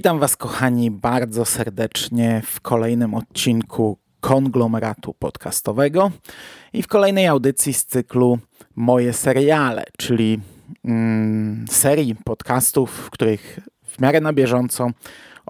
Witam 0.00 0.18
Was, 0.18 0.36
kochani, 0.36 0.90
bardzo 0.90 1.44
serdecznie 1.44 2.42
w 2.46 2.60
kolejnym 2.60 3.14
odcinku 3.14 3.98
konglomeratu 4.20 5.14
podcastowego 5.14 6.10
i 6.72 6.82
w 6.82 6.86
kolejnej 6.86 7.26
audycji 7.26 7.74
z 7.74 7.86
cyklu 7.86 8.38
Moje 8.76 9.12
seriale, 9.12 9.84
czyli 9.98 10.40
mm, 10.84 11.64
serii 11.70 12.14
podcastów, 12.14 12.90
w 12.90 13.10
których 13.10 13.58
w 13.86 14.00
miarę 14.00 14.20
na 14.20 14.32
bieżąco 14.32 14.90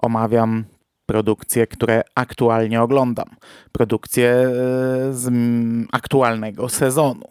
omawiam 0.01 0.63
produkcje, 1.05 1.67
które 1.67 2.01
aktualnie 2.15 2.81
oglądam, 2.81 3.29
produkcje 3.71 4.29
e, 4.29 4.49
z 5.13 5.29
aktualnego 5.91 6.69
sezonu. 6.69 7.27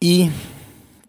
I 0.00 0.30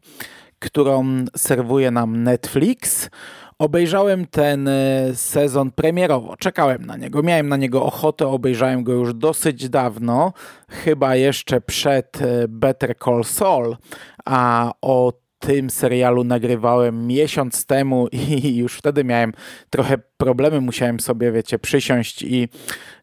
którą 0.58 1.24
serwuje 1.36 1.90
nam 1.90 2.22
Netflix. 2.22 3.10
Obejrzałem 3.58 4.26
ten 4.26 4.68
e, 4.68 5.14
sezon 5.14 5.70
premierowo, 5.70 6.36
czekałem 6.36 6.86
na 6.86 6.96
niego, 6.96 7.22
miałem 7.22 7.48
na 7.48 7.56
niego 7.56 7.84
ochotę, 7.84 8.28
obejrzałem 8.28 8.84
go 8.84 8.92
już 8.92 9.14
dosyć 9.14 9.68
dawno, 9.68 10.32
chyba 10.68 11.16
jeszcze 11.16 11.60
przed 11.60 12.22
e, 12.22 12.48
Better 12.48 12.94
Call 13.04 13.24
Saul, 13.24 13.76
a 14.24 14.72
o 14.82 15.12
tym 15.40 15.70
serialu 15.70 16.24
nagrywałem 16.24 17.06
miesiąc 17.06 17.66
temu 17.66 18.08
i 18.12 18.56
już 18.62 18.76
wtedy 18.76 19.04
miałem 19.04 19.32
trochę 19.70 19.98
problemy, 20.16 20.60
musiałem 20.60 21.00
sobie, 21.00 21.32
wiecie, 21.32 21.58
przysiąść 21.58 22.22
i 22.22 22.48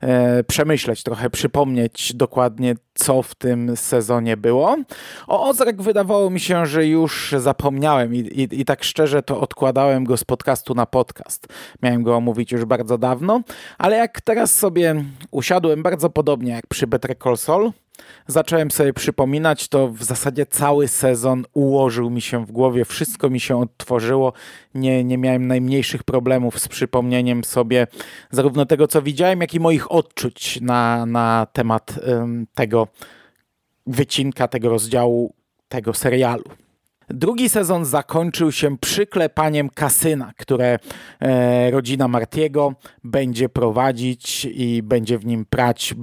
e, 0.01 0.43
przemyśleć, 0.43 1.03
trochę 1.03 1.29
przypomnieć 1.29 2.13
dokładnie, 2.13 2.75
co 2.93 3.21
w 3.21 3.35
tym 3.35 3.77
sezonie 3.77 4.37
było. 4.37 4.77
O 5.27 5.49
Ozark 5.49 5.81
wydawało 5.81 6.29
mi 6.29 6.39
się, 6.39 6.65
że 6.65 6.87
już 6.87 7.35
zapomniałem 7.37 8.15
i, 8.15 8.19
i, 8.19 8.61
i 8.61 8.65
tak 8.65 8.83
szczerze 8.83 9.23
to 9.23 9.41
odkładałem 9.41 10.03
go 10.03 10.17
z 10.17 10.23
podcastu 10.23 10.73
na 10.73 10.85
podcast. 10.85 11.47
Miałem 11.81 12.03
go 12.03 12.15
omówić 12.15 12.51
już 12.51 12.65
bardzo 12.65 12.97
dawno, 12.97 13.41
ale 13.77 13.97
jak 13.97 14.21
teraz 14.21 14.53
sobie 14.53 15.03
usiadłem 15.31 15.83
bardzo 15.83 16.09
podobnie 16.09 16.51
jak 16.51 16.67
przy 16.67 16.87
Better 16.87 17.17
Call 17.23 17.37
Saul, 17.37 17.71
zacząłem 18.27 18.71
sobie 18.71 18.93
przypominać, 18.93 19.67
to 19.67 19.87
w 19.87 20.03
zasadzie 20.03 20.45
cały 20.45 20.87
sezon 20.87 21.45
ułożył 21.53 22.09
mi 22.09 22.21
się 22.21 22.45
w 22.45 22.51
głowie, 22.51 22.85
wszystko 22.85 23.29
mi 23.29 23.39
się 23.39 23.59
odtworzyło. 23.59 24.33
Nie, 24.75 25.03
nie 25.03 25.17
miałem 25.17 25.47
najmniejszych 25.47 26.03
problemów 26.03 26.59
z 26.59 26.67
przypomnieniem 26.67 27.43
sobie 27.43 27.87
zarówno 28.31 28.65
tego, 28.65 28.87
co 28.87 29.01
widziałem, 29.01 29.41
jak 29.41 29.53
i 29.53 29.59
moich 29.59 29.91
odczuć 29.91 30.61
na, 30.61 31.05
na 31.05 31.47
temat 31.53 31.99
um, 32.07 32.47
tego 32.53 32.87
wycinka, 33.87 34.47
tego 34.47 34.69
rozdziału, 34.69 35.33
tego 35.69 35.93
serialu. 35.93 36.43
Drugi 37.09 37.49
sezon 37.49 37.85
zakończył 37.85 38.51
się 38.51 38.77
przyklepaniem 38.77 39.69
kasyna, 39.69 40.31
które 40.37 40.79
e, 41.19 41.71
rodzina 41.71 42.07
Martiego 42.07 42.73
będzie 43.03 43.49
prowadzić 43.49 44.45
i 44.45 44.83
będzie 44.83 45.17
w 45.17 45.25
nim 45.25 45.45
prać 45.45 45.93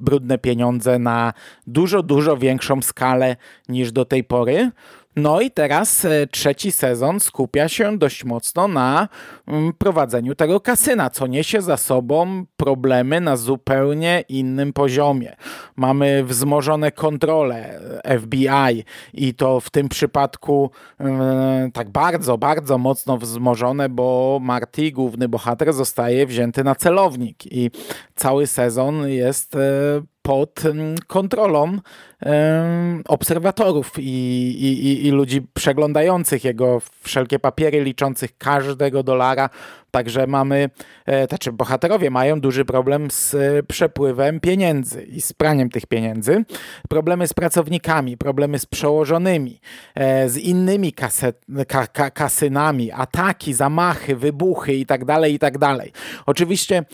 brudne 0.00 0.38
pieniądze 0.38 0.98
na 0.98 1.32
dużo, 1.66 2.02
dużo 2.02 2.36
większą 2.36 2.82
skalę 2.82 3.36
niż 3.68 3.92
do 3.92 4.04
tej 4.04 4.24
pory. 4.24 4.70
No 5.16 5.40
i 5.40 5.50
teraz 5.50 6.04
e, 6.04 6.26
trzeci 6.26 6.72
sezon 6.72 7.20
skupia 7.20 7.68
się 7.68 7.98
dość 7.98 8.24
mocno 8.24 8.68
na 8.68 9.08
mm, 9.46 9.72
prowadzeniu 9.72 10.34
tego 10.34 10.60
kasyna, 10.60 11.10
co 11.10 11.26
niesie 11.26 11.62
za 11.62 11.76
sobą 11.76 12.44
problemy 12.56 13.20
na 13.20 13.36
zupełnie 13.36 14.24
innym 14.28 14.72
poziomie. 14.72 15.36
Mamy 15.76 16.24
wzmożone 16.24 16.92
kontrole 16.92 17.80
e, 18.04 18.18
FBI 18.18 18.84
i 19.14 19.34
to 19.34 19.60
w 19.60 19.70
tym 19.70 19.88
przypadku 19.88 20.70
e, 21.00 21.70
tak 21.72 21.90
bardzo, 21.90 22.38
bardzo 22.38 22.78
mocno 22.78 23.18
wzmożone, 23.18 23.88
bo 23.88 24.38
Marty, 24.42 24.92
główny 24.92 25.28
bohater, 25.28 25.72
zostaje 25.72 26.26
wzięty 26.26 26.64
na 26.64 26.74
celownik 26.74 27.52
i 27.52 27.70
cały 28.14 28.46
sezon 28.46 29.08
jest 29.08 29.56
pod 30.26 30.62
kontrolą 31.06 31.78
obserwatorów 33.08 33.92
i, 33.98 34.02
i, 34.02 35.06
i, 35.06 35.10
ludzi 35.10 35.46
przeglądających 35.54 36.44
jego 36.44 36.80
wszelkie 37.02 37.38
papiery, 37.38 37.84
liczących 37.84 38.38
każdego 38.38 39.02
dolara. 39.02 39.50
Także 39.90 40.26
mamy, 40.26 40.70
e, 41.06 41.26
znaczy 41.26 41.52
bohaterowie 41.52 42.10
mają 42.10 42.40
duży 42.40 42.64
problem 42.64 43.10
z 43.10 43.34
e, 43.34 43.62
przepływem 43.62 44.40
pieniędzy 44.40 45.02
i 45.02 45.20
z 45.20 45.32
praniem 45.32 45.70
tych 45.70 45.86
pieniędzy. 45.86 46.44
Problemy 46.88 47.26
z 47.26 47.34
pracownikami, 47.34 48.16
problemy 48.16 48.58
z 48.58 48.66
przełożonymi, 48.66 49.60
e, 49.94 50.28
z 50.28 50.36
innymi 50.36 50.92
kaset, 50.92 51.44
ka, 51.68 51.86
ka, 51.86 52.10
kasynami, 52.10 52.92
ataki, 52.92 53.54
zamachy, 53.54 54.16
wybuchy 54.16 54.74
itd., 54.74 55.06
tak 55.06 55.30
itd. 55.30 55.58
Tak 55.58 55.88
Oczywiście 56.26 56.84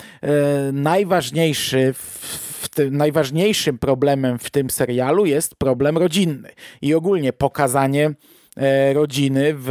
najważniejszy 0.72 1.92
w 1.92 2.51
tym, 2.74 2.96
najważniejszym 2.96 3.78
problemem 3.78 4.38
w 4.38 4.50
tym 4.50 4.70
serialu 4.70 5.26
jest 5.26 5.54
problem 5.54 5.98
rodzinny 5.98 6.50
i 6.82 6.94
ogólnie 6.94 7.32
pokazanie 7.32 8.14
e, 8.56 8.92
rodziny 8.92 9.54
w 9.56 9.70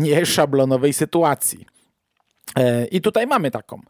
nieszablonowej 0.00 0.92
sytuacji. 0.92 1.66
E, 2.56 2.86
I 2.86 3.00
tutaj 3.00 3.26
mamy 3.26 3.50
taką 3.50 3.80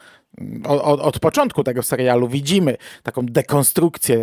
od, 0.64 1.00
od, 1.00 1.18
początku 1.18 1.64
tego 1.64 1.82
serialu 1.82 2.28
widzimy 2.28 2.76
taką 3.02 3.26
dekonstrukcję 3.26 4.18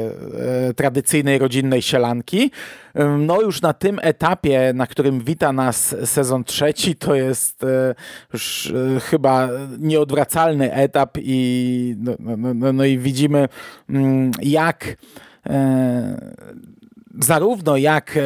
e, 0.69 0.73
tradycyjnej 0.73 1.39
rodzinnej 1.39 1.81
sielanki. 1.81 2.51
No 3.19 3.41
już 3.41 3.61
na 3.61 3.73
tym 3.73 3.99
etapie, 4.01 4.71
na 4.75 4.87
którym 4.87 5.19
wita 5.19 5.53
nas 5.53 5.95
sezon 6.05 6.43
trzeci, 6.43 6.95
to 6.95 7.15
jest 7.15 7.63
e, 7.63 7.95
już 8.33 8.73
e, 8.95 8.99
chyba 8.99 9.49
nieodwracalny 9.79 10.73
etap 10.73 11.17
i 11.17 11.95
no, 11.99 12.11
no, 12.19 12.53
no, 12.53 12.73
no 12.73 12.85
i 12.85 12.97
widzimy 12.97 13.47
mm, 13.89 14.31
jak 14.41 14.95
zarówno 17.19 17.77
jak 17.77 18.17
e, 18.17 18.21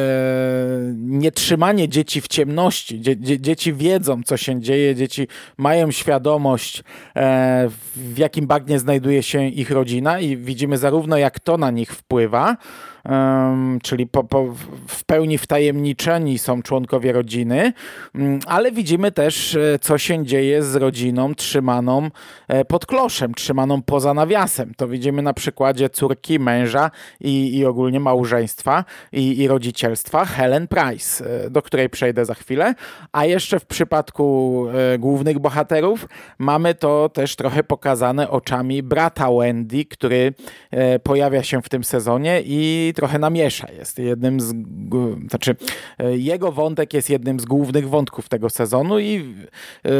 nietrzymanie 0.96 1.88
dzieci 1.88 2.20
w 2.20 2.28
ciemności, 2.28 3.00
dzie, 3.00 3.16
dzie, 3.16 3.40
dzieci 3.40 3.72
wiedzą, 3.72 4.22
co 4.22 4.36
się 4.36 4.60
dzieje, 4.60 4.94
dzieci 4.94 5.28
mają 5.56 5.90
świadomość, 5.90 6.82
e, 7.16 7.68
w 7.96 8.18
jakim 8.18 8.46
bagnie 8.46 8.78
znajduje 8.78 9.22
się 9.22 9.48
ich 9.48 9.70
rodzina 9.70 10.20
i 10.20 10.36
widzimy 10.36 10.78
zarówno 10.78 11.16
jak 11.16 11.40
to 11.40 11.56
na 11.56 11.70
nich 11.70 11.92
wpływa, 11.92 12.56
czyli 13.82 14.06
po, 14.06 14.24
po, 14.24 14.54
w 14.88 15.04
pełni 15.04 15.38
wtajemniczeni 15.38 16.38
są 16.38 16.62
członkowie 16.62 17.12
rodziny, 17.12 17.72
mm, 18.14 18.40
ale 18.46 18.72
widzimy 18.72 19.12
też, 19.12 19.54
e, 19.54 19.78
co 19.80 19.98
się 19.98 20.26
dzieje 20.26 20.62
z 20.62 20.76
rodziną 20.76 21.34
trzymaną 21.34 22.10
e, 22.48 22.64
pod 22.64 22.86
kloszem, 22.86 23.34
trzymaną 23.34 23.82
poza 23.82 24.14
nawiasem. 24.14 24.72
To 24.76 24.88
widzimy 24.88 25.22
na 25.22 25.32
przykładzie 25.32 25.90
córki, 25.90 26.38
męża 26.38 26.90
i, 27.20 27.58
i 27.58 27.66
ogólnie 27.66 28.00
małżeństwa 28.00 28.84
i, 29.12 29.38
i 29.38 29.48
rodzicielstwa 29.48 30.24
Helen 30.24 30.68
Price, 30.68 31.44
e, 31.44 31.50
do 31.50 31.62
której 31.62 31.90
przejdę 31.90 32.24
za 32.24 32.34
chwilę. 32.34 32.74
A 33.12 33.24
jeszcze 33.24 33.60
w 33.60 33.66
przypadku 33.66 34.66
głównych 34.98 35.38
bohaterów 35.38 36.08
mamy 36.38 36.74
to 36.74 37.08
też 37.08 37.36
trochę 37.36 37.64
pokazane 37.64 38.30
oczami 38.30 38.82
brata 38.82 39.28
Wendy, 39.38 39.84
który 39.84 40.34
pojawia 41.02 41.42
się 41.42 41.62
w 41.62 41.68
tym 41.68 41.84
sezonie 41.84 42.42
i 42.44 42.89
Trochę 42.94 43.18
namiesza. 43.18 43.72
Jest 43.72 43.98
jednym 43.98 44.40
z, 44.40 44.54
znaczy 45.28 45.56
e, 45.98 46.16
jego 46.16 46.52
wątek 46.52 46.94
jest 46.94 47.10
jednym 47.10 47.40
z 47.40 47.44
głównych 47.44 47.88
wątków 47.88 48.28
tego 48.28 48.50
sezonu 48.50 48.98
i 48.98 49.16
e, 49.16 49.90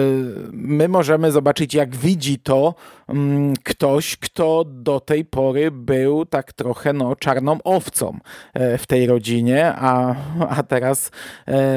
my 0.53 0.89
możemy 0.89 1.33
zobaczyć, 1.33 1.75
jak 1.75 1.97
widzi 1.97 2.39
to 2.39 2.75
mm, 3.09 3.55
ktoś, 3.65 4.17
kto 4.17 4.65
do 4.65 5.01
tej 5.01 5.25
pory 5.25 5.71
był 5.71 6.27
tak 6.27 6.53
trochę 6.53 6.93
no, 6.93 7.17
czarną 7.17 7.59
owcą 7.65 8.19
e, 8.55 8.79
w 8.79 8.87
tej 8.87 9.07
rodzinie, 9.07 9.73
a, 9.77 10.15
a 10.49 10.63
teraz 10.63 11.11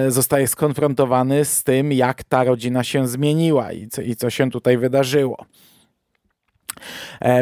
zostaje 0.07 0.48
skonfrontowany 0.48 1.45
z 1.45 1.63
tym, 1.63 1.92
jak 1.92 2.24
ta 2.24 2.44
rodzina 2.44 2.83
się 2.83 3.07
zmieniła 3.07 3.71
i 3.71 3.88
co, 3.88 4.01
i 4.01 4.15
co 4.15 4.30
się 4.30 4.51
tutaj 4.51 4.77
wydarzyło. 4.77 5.45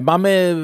Mamy 0.01 0.55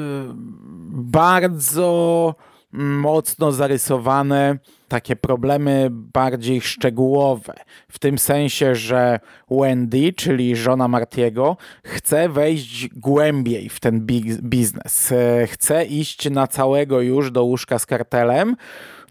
bardzo 0.90 2.34
mocno 2.72 3.52
zarysowane 3.52 4.58
takie 4.88 5.16
problemy 5.16 5.88
bardziej 5.90 6.60
szczegółowe. 6.60 7.54
W 7.88 7.98
tym 7.98 8.18
sensie, 8.18 8.74
że 8.74 9.20
Wendy, 9.50 10.12
czyli 10.12 10.56
żona 10.56 10.88
Martiego, 10.88 11.56
chce 11.84 12.28
wejść 12.28 12.88
głębiej 12.88 13.68
w 13.68 13.80
ten 13.80 14.06
biznes. 14.42 15.12
Chce 15.46 15.84
iść 15.84 16.30
na 16.30 16.46
całego 16.46 17.00
już 17.00 17.30
do 17.30 17.44
łóżka 17.44 17.78
z 17.78 17.86
kartelem 17.86 18.56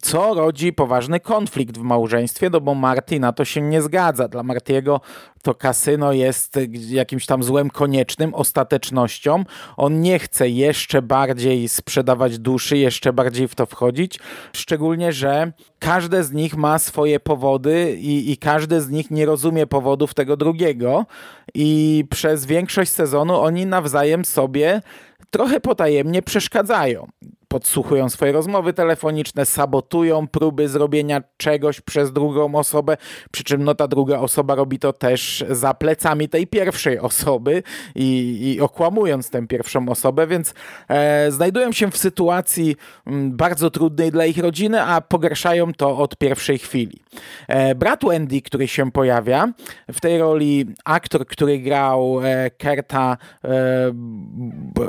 co 0.02 0.34
rodzi 0.34 0.74
poważny 0.74 1.20
konflikt 1.20 1.78
w 1.78 1.82
małżeństwie, 1.82 2.50
no 2.50 2.62
bo 2.62 2.76
Marty 2.76 3.20
na 3.20 3.34
to 3.34 3.46
się 3.46 3.62
nie 3.62 3.82
zgadza. 3.82 4.28
Dla 4.28 4.44
Martiego 4.44 5.02
to 5.42 5.56
kasyno 5.56 6.14
jest 6.14 6.60
jakimś 6.90 7.26
tam 7.26 7.44
złem 7.44 7.70
koniecznym, 7.70 8.34
ostatecznością. 8.34 9.44
On 9.78 10.02
nie 10.02 10.20
chce 10.20 10.50
jeszcze 10.50 11.02
bardziej 11.02 11.68
sprzedawać 11.68 12.40
duszy, 12.40 12.78
jeszcze 12.78 13.14
bardziej 13.14 13.48
w 13.48 13.56
to 13.56 13.66
wchodzić, 13.66 14.20
szczególnie, 14.54 15.12
że 15.12 15.52
każde 15.80 16.24
z 16.24 16.32
nich 16.32 16.58
ma 16.58 16.80
swoje 16.80 17.20
powody 17.20 17.96
i, 18.00 18.32
i 18.32 18.38
każdy 18.38 18.82
z 18.82 18.90
nich 18.90 19.12
nie 19.12 19.26
rozumie 19.26 19.68
powodów 19.68 20.14
tego 20.14 20.38
drugiego 20.38 21.06
i 21.54 22.04
przez 22.10 22.46
większość 22.46 22.92
sezonu 22.92 23.40
oni 23.40 23.66
nawzajem 23.66 24.26
sobie 24.26 24.82
trochę 25.32 25.60
potajemnie 25.60 26.22
przeszkadzają 26.22 27.08
podsłuchują 27.48 28.10
swoje 28.10 28.32
rozmowy 28.32 28.74
telefoniczne, 28.74 29.46
sabotują 29.46 30.28
próby 30.28 30.70
zrobienia 30.70 31.22
czegoś 31.38 31.82
przez 31.82 32.14
drugą 32.14 32.56
osobę, 32.56 32.98
przy 33.32 33.44
czym 33.44 33.64
no 33.64 33.76
ta 33.76 33.88
druga 33.88 34.20
osoba 34.20 34.56
robi 34.56 34.80
to 34.80 34.94
też 34.94 35.46
za 35.50 35.74
plecami 35.74 36.30
tej 36.30 36.48
pierwszej 36.48 37.00
osoby 37.00 37.64
i, 37.96 38.40
i 38.56 38.62
okłamując 38.62 39.30
tę 39.30 39.48
pierwszą 39.48 39.90
osobę, 39.90 40.28
więc 40.28 40.54
e, 40.90 41.32
znajdują 41.32 41.72
się 41.72 41.92
w 41.92 41.98
sytuacji 41.98 42.76
m, 43.08 43.14
mm, 43.14 43.38
bardzo 43.38 43.70
trudnej 43.70 44.12
dla 44.12 44.26
ich 44.26 44.38
rodziny, 44.38 44.82
a 44.82 45.02
pogarszają 45.02 45.74
to 45.74 45.98
od 45.98 46.18
pierwszej 46.18 46.60
chwili. 46.60 47.00
E, 47.48 47.76
brat 47.76 48.06
Wendy, 48.06 48.42
który 48.42 48.68
się 48.68 48.92
pojawia, 48.92 49.54
w 49.94 50.02
tej 50.02 50.20
roli 50.20 50.66
aktor, 50.86 51.26
który 51.26 51.60
grał 51.60 52.20
e, 52.24 52.50
Kerta 52.50 53.18
e, 53.44 53.50
b, 53.94 54.88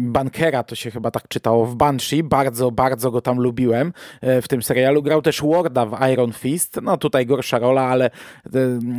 Bankera, 0.00 0.62
to 0.62 0.74
się 0.74 0.90
chyba 0.90 1.10
tak 1.10 1.28
czytało 1.28 1.66
w 1.66 1.74
Banshee. 1.74 2.22
Bardzo, 2.22 2.70
bardzo 2.70 3.10
go 3.10 3.20
tam 3.20 3.40
lubiłem 3.40 3.92
e, 4.20 4.42
w 4.42 4.48
tym 4.48 4.62
serialu. 4.62 5.02
Grał 5.02 5.22
też 5.22 5.42
Warda 5.42 5.86
w 5.86 5.98
Iron 6.12 6.32
Fist. 6.32 6.80
No 6.82 6.96
tutaj 6.96 7.26
gorsza 7.26 7.58
rola, 7.58 7.82
ale 7.82 8.10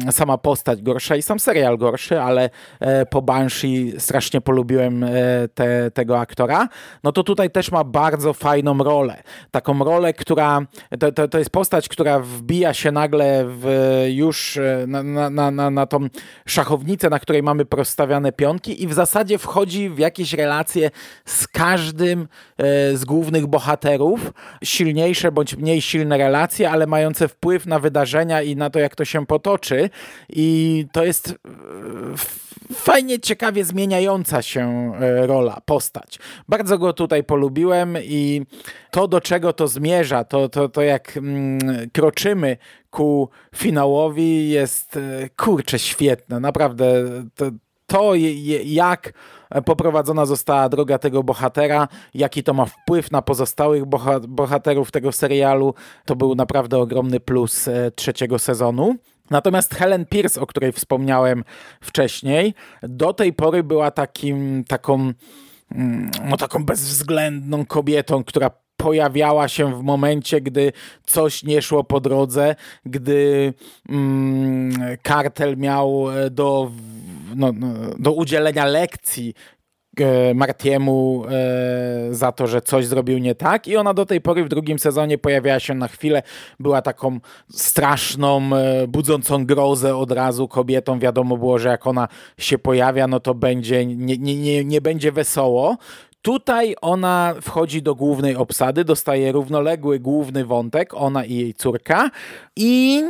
e, 0.07 0.11
sama 0.11 0.37
postać 0.37 0.81
gorsza 0.81 1.15
i 1.15 1.21
sam 1.21 1.39
serial 1.39 1.77
gorszy, 1.77 2.21
ale 2.21 2.49
e, 2.79 3.05
po 3.05 3.21
Banshee 3.21 3.93
strasznie 3.97 4.41
polubiłem 4.41 5.05
te, 5.53 5.91
tego 5.91 6.19
aktora. 6.19 6.67
No 7.03 7.11
to 7.11 7.23
tutaj 7.23 7.49
też 7.49 7.71
ma 7.71 7.83
bardzo 7.83 8.33
fajną 8.33 8.77
rolę. 8.77 9.23
Taką 9.51 9.83
rolę, 9.83 10.13
która 10.13 10.61
to, 10.99 11.11
to, 11.11 11.27
to 11.27 11.37
jest 11.37 11.49
postać, 11.49 11.89
która 11.89 12.19
wbija 12.19 12.73
się 12.73 12.91
nagle 12.91 13.45
w 13.47 13.67
już 14.09 14.59
na, 14.87 15.03
na, 15.03 15.51
na, 15.51 15.69
na 15.69 15.85
tą 15.85 16.07
szachownicę, 16.45 17.09
na 17.09 17.19
której 17.19 17.43
mamy 17.43 17.65
prostawiane 17.65 18.31
pionki 18.31 18.83
i 18.83 18.87
w 18.87 18.93
zasadzie 18.93 19.37
wchodzi 19.37 19.89
w 19.89 19.99
jakieś 20.13 20.33
relacje 20.33 20.91
z 21.25 21.47
każdym 21.47 22.27
E, 22.57 22.97
z 22.97 23.05
głównych 23.05 23.47
bohaterów, 23.47 24.33
silniejsze 24.63 25.31
bądź 25.31 25.55
mniej 25.55 25.81
silne 25.81 26.17
relacje, 26.17 26.69
ale 26.69 26.87
mające 26.87 27.27
wpływ 27.27 27.65
na 27.65 27.79
wydarzenia 27.79 28.41
i 28.41 28.55
na 28.55 28.69
to, 28.69 28.79
jak 28.79 28.95
to 28.95 29.05
się 29.05 29.25
potoczy. 29.25 29.89
I 30.29 30.85
to 30.91 31.03
jest 31.03 31.29
e, 31.29 31.33
fajnie, 32.73 33.19
ciekawie 33.19 33.65
zmieniająca 33.65 34.41
się 34.41 34.93
e, 35.01 35.27
rola, 35.27 35.61
postać. 35.65 36.19
Bardzo 36.49 36.77
go 36.77 36.93
tutaj 36.93 37.23
polubiłem 37.23 37.97
i 38.03 38.41
to, 38.91 39.07
do 39.07 39.21
czego 39.21 39.53
to 39.53 39.67
zmierza, 39.67 40.23
to, 40.23 40.49
to, 40.49 40.69
to 40.69 40.81
jak 40.81 41.17
mm, 41.17 41.59
kroczymy 41.93 42.57
ku 42.89 43.29
finałowi 43.55 44.49
jest 44.49 44.99
kurczę 45.37 45.79
świetne. 45.79 46.39
Naprawdę 46.39 46.85
to, 47.35 47.45
to 47.87 48.15
jak 48.65 49.13
poprowadzona 49.65 50.25
została 50.25 50.69
droga 50.69 50.97
tego 50.97 51.23
bohatera, 51.23 51.87
jaki 52.13 52.43
to 52.43 52.53
ma 52.53 52.65
wpływ 52.65 53.11
na 53.11 53.21
pozostałych 53.21 53.83
bohaterów 54.27 54.91
tego 54.91 55.11
serialu, 55.11 55.73
to 56.05 56.15
był 56.15 56.35
naprawdę 56.35 56.77
ogromny 56.77 57.19
plus 57.19 57.67
e, 57.67 57.91
trzeciego 57.91 58.39
sezonu. 58.39 58.95
Natomiast 59.29 59.75
Helen 59.75 60.05
Pierce, 60.05 60.41
o 60.41 60.45
której 60.45 60.71
wspomniałem 60.71 61.43
wcześniej, 61.81 62.53
do 62.83 63.13
tej 63.13 63.33
pory 63.33 63.63
była 63.63 63.91
takim, 63.91 64.63
taką, 64.67 65.13
mm, 65.71 66.11
no, 66.29 66.37
taką 66.37 66.65
bezwzględną 66.65 67.65
kobietą, 67.65 68.23
która 68.23 68.49
pojawiała 68.83 69.47
się 69.47 69.75
w 69.75 69.83
momencie, 69.83 70.41
gdy 70.41 70.71
coś 71.05 71.43
nie 71.43 71.61
szło 71.61 71.83
po 71.83 71.99
drodze, 71.99 72.55
gdy 72.85 73.53
mm, 73.89 74.97
kartel 75.01 75.57
miał 75.57 76.11
e, 76.11 76.29
do 76.29 76.71
no, 77.35 77.51
no, 77.51 77.67
do 77.99 78.11
udzielenia 78.11 78.65
lekcji 78.65 79.33
e, 79.99 80.33
Martiemu 80.33 81.23
e, 81.25 82.13
za 82.13 82.31
to, 82.31 82.47
że 82.47 82.61
coś 82.61 82.85
zrobił 82.85 83.17
nie 83.17 83.35
tak. 83.35 83.67
I 83.67 83.77
ona 83.77 83.93
do 83.93 84.05
tej 84.05 84.21
pory 84.21 84.43
w 84.43 84.49
drugim 84.49 84.79
sezonie 84.79 85.17
pojawiała 85.17 85.59
się 85.59 85.73
na 85.73 85.87
chwilę, 85.87 86.23
była 86.59 86.81
taką 86.81 87.19
straszną, 87.51 88.49
budzącą 88.87 89.45
grozę 89.45 89.95
od 89.95 90.11
razu 90.11 90.47
kobietą, 90.47 90.99
wiadomo 90.99 91.37
było, 91.37 91.59
że 91.59 91.69
jak 91.69 91.87
ona 91.87 92.07
się 92.37 92.57
pojawia, 92.57 93.07
no 93.07 93.19
to 93.19 93.33
będzie, 93.33 93.85
nie, 93.85 94.17
nie, 94.17 94.35
nie, 94.35 94.65
nie 94.65 94.81
będzie 94.81 95.11
wesoło. 95.11 95.77
Tutaj 96.23 96.75
ona 96.81 97.35
wchodzi 97.41 97.81
do 97.81 97.95
głównej 97.95 98.35
obsady, 98.35 98.85
dostaje 98.85 99.31
równoległy 99.31 99.99
główny 99.99 100.45
wątek, 100.45 100.93
ona 100.93 101.25
i 101.25 101.35
jej 101.35 101.53
córka 101.53 102.09
i 102.55 103.03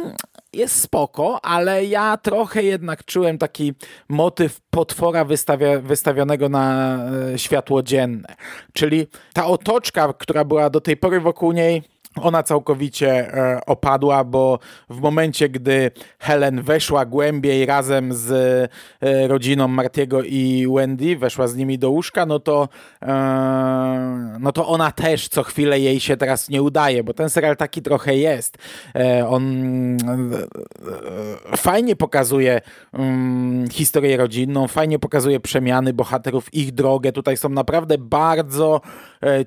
jest 0.54 0.82
spoko, 0.82 1.46
ale 1.46 1.86
ja 1.86 2.18
trochę 2.18 2.64
jednak 2.64 3.06
czułem 3.06 3.38
taki 3.38 3.74
motyw 4.10 4.62
potwora 4.70 5.26
wystawia, 5.26 5.80
wystawionego 5.80 6.50
na 6.50 6.98
e, 7.34 7.40
światło 7.40 7.84
dzienne. 7.84 8.36
Czyli 8.74 9.08
ta 9.34 9.46
otoczka, 9.46 10.14
która 10.14 10.46
była 10.46 10.70
do 10.70 10.82
tej 10.82 10.98
pory 10.98 11.20
wokół 11.20 11.52
niej 11.52 11.93
ona 12.22 12.44
całkowicie 12.44 13.34
e, 13.34 13.66
opadła, 13.66 14.24
bo 14.24 14.60
w 14.90 15.02
momencie, 15.02 15.50
gdy 15.50 15.92
Helen 16.20 16.62
weszła 16.62 17.06
głębiej 17.06 17.66
razem 17.66 18.14
z 18.14 18.32
e, 19.02 19.28
rodziną 19.28 19.68
Martiego 19.68 20.24
i 20.24 20.68
Wendy, 20.76 21.18
weszła 21.18 21.48
z 21.48 21.56
nimi 21.56 21.80
do 21.80 21.90
łóżka, 21.90 22.26
no 22.26 22.40
to, 22.40 22.70
e, 23.02 24.38
no 24.40 24.52
to 24.52 24.68
ona 24.68 24.92
też 24.92 25.28
co 25.28 25.44
chwilę 25.44 25.80
jej 25.80 26.00
się 26.00 26.18
teraz 26.18 26.50
nie 26.50 26.62
udaje, 26.62 27.04
bo 27.04 27.14
ten 27.14 27.30
serial 27.30 27.58
taki 27.58 27.82
trochę 27.82 28.16
jest. 28.16 28.58
On 29.30 29.44
fajnie 31.58 31.96
pokazuje 31.96 32.62
mm, 32.94 33.70
historię 33.70 34.18
rodzinną, 34.18 34.68
fajnie 34.68 35.00
pokazuje 35.00 35.40
przemiany 35.40 35.94
bohaterów, 35.94 36.54
ich 36.54 36.72
drogę. 36.72 37.12
Tutaj 37.12 37.38
są 37.38 37.50
naprawdę 37.50 37.98
bardzo 37.98 38.82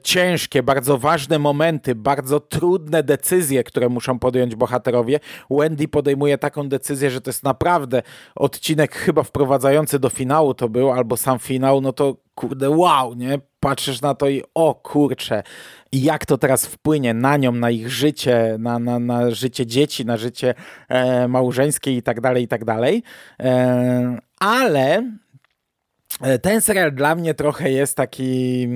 ciężkie, 0.03 0.63
bardzo 0.63 0.99
ważne 0.99 1.39
momenty, 1.39 1.95
bardzo 1.95 2.41
trudne 2.59 3.03
decyzje, 3.03 3.65
które 3.65 3.89
muszą 3.89 4.19
podjąć 4.19 4.55
bohaterowie. 4.55 5.21
Wendy 5.51 5.89
podejmuje 5.89 6.39
taką 6.39 6.69
decyzję, 6.69 7.11
że 7.11 7.21
to 7.21 7.31
jest 7.31 7.45
naprawdę 7.45 8.03
odcinek 8.35 8.95
chyba 8.95 9.23
wprowadzający 9.23 9.99
do 9.99 10.09
finału 10.09 10.55
to 10.55 10.69
był, 10.69 10.93
albo 10.93 11.17
sam 11.17 11.39
finał, 11.39 11.81
no 11.81 11.93
to 11.93 12.17
kurde 12.35 12.71
wow, 12.71 13.15
nie? 13.15 13.39
Patrzysz 13.61 14.01
na 14.01 14.15
to 14.15 14.29
i 14.29 14.43
o 14.55 14.75
kurcze, 14.75 15.43
jak 15.93 16.27
to 16.27 16.39
teraz 16.39 16.67
wpłynie 16.67 17.15
na 17.15 17.37
nią, 17.37 17.53
na 17.53 17.71
ich 17.71 17.91
życie, 17.91 18.57
na, 18.59 18.79
na, 18.79 18.99
na 18.99 19.31
życie 19.31 19.67
dzieci, 19.67 20.05
na 20.05 20.17
życie 20.17 20.55
e, 20.89 21.29
małżeńskie 21.29 21.97
i 21.97 22.03
tak 22.03 22.21
dalej, 22.21 22.45
i 22.45 22.49
tak 22.49 22.65
dalej. 22.65 23.03
E, 23.41 24.19
ale 24.41 25.13
e, 26.21 26.39
ten 26.39 26.61
serial 26.61 26.93
dla 26.93 27.15
mnie 27.15 27.35
trochę 27.35 27.71
jest 27.71 27.97
taki 27.97 28.69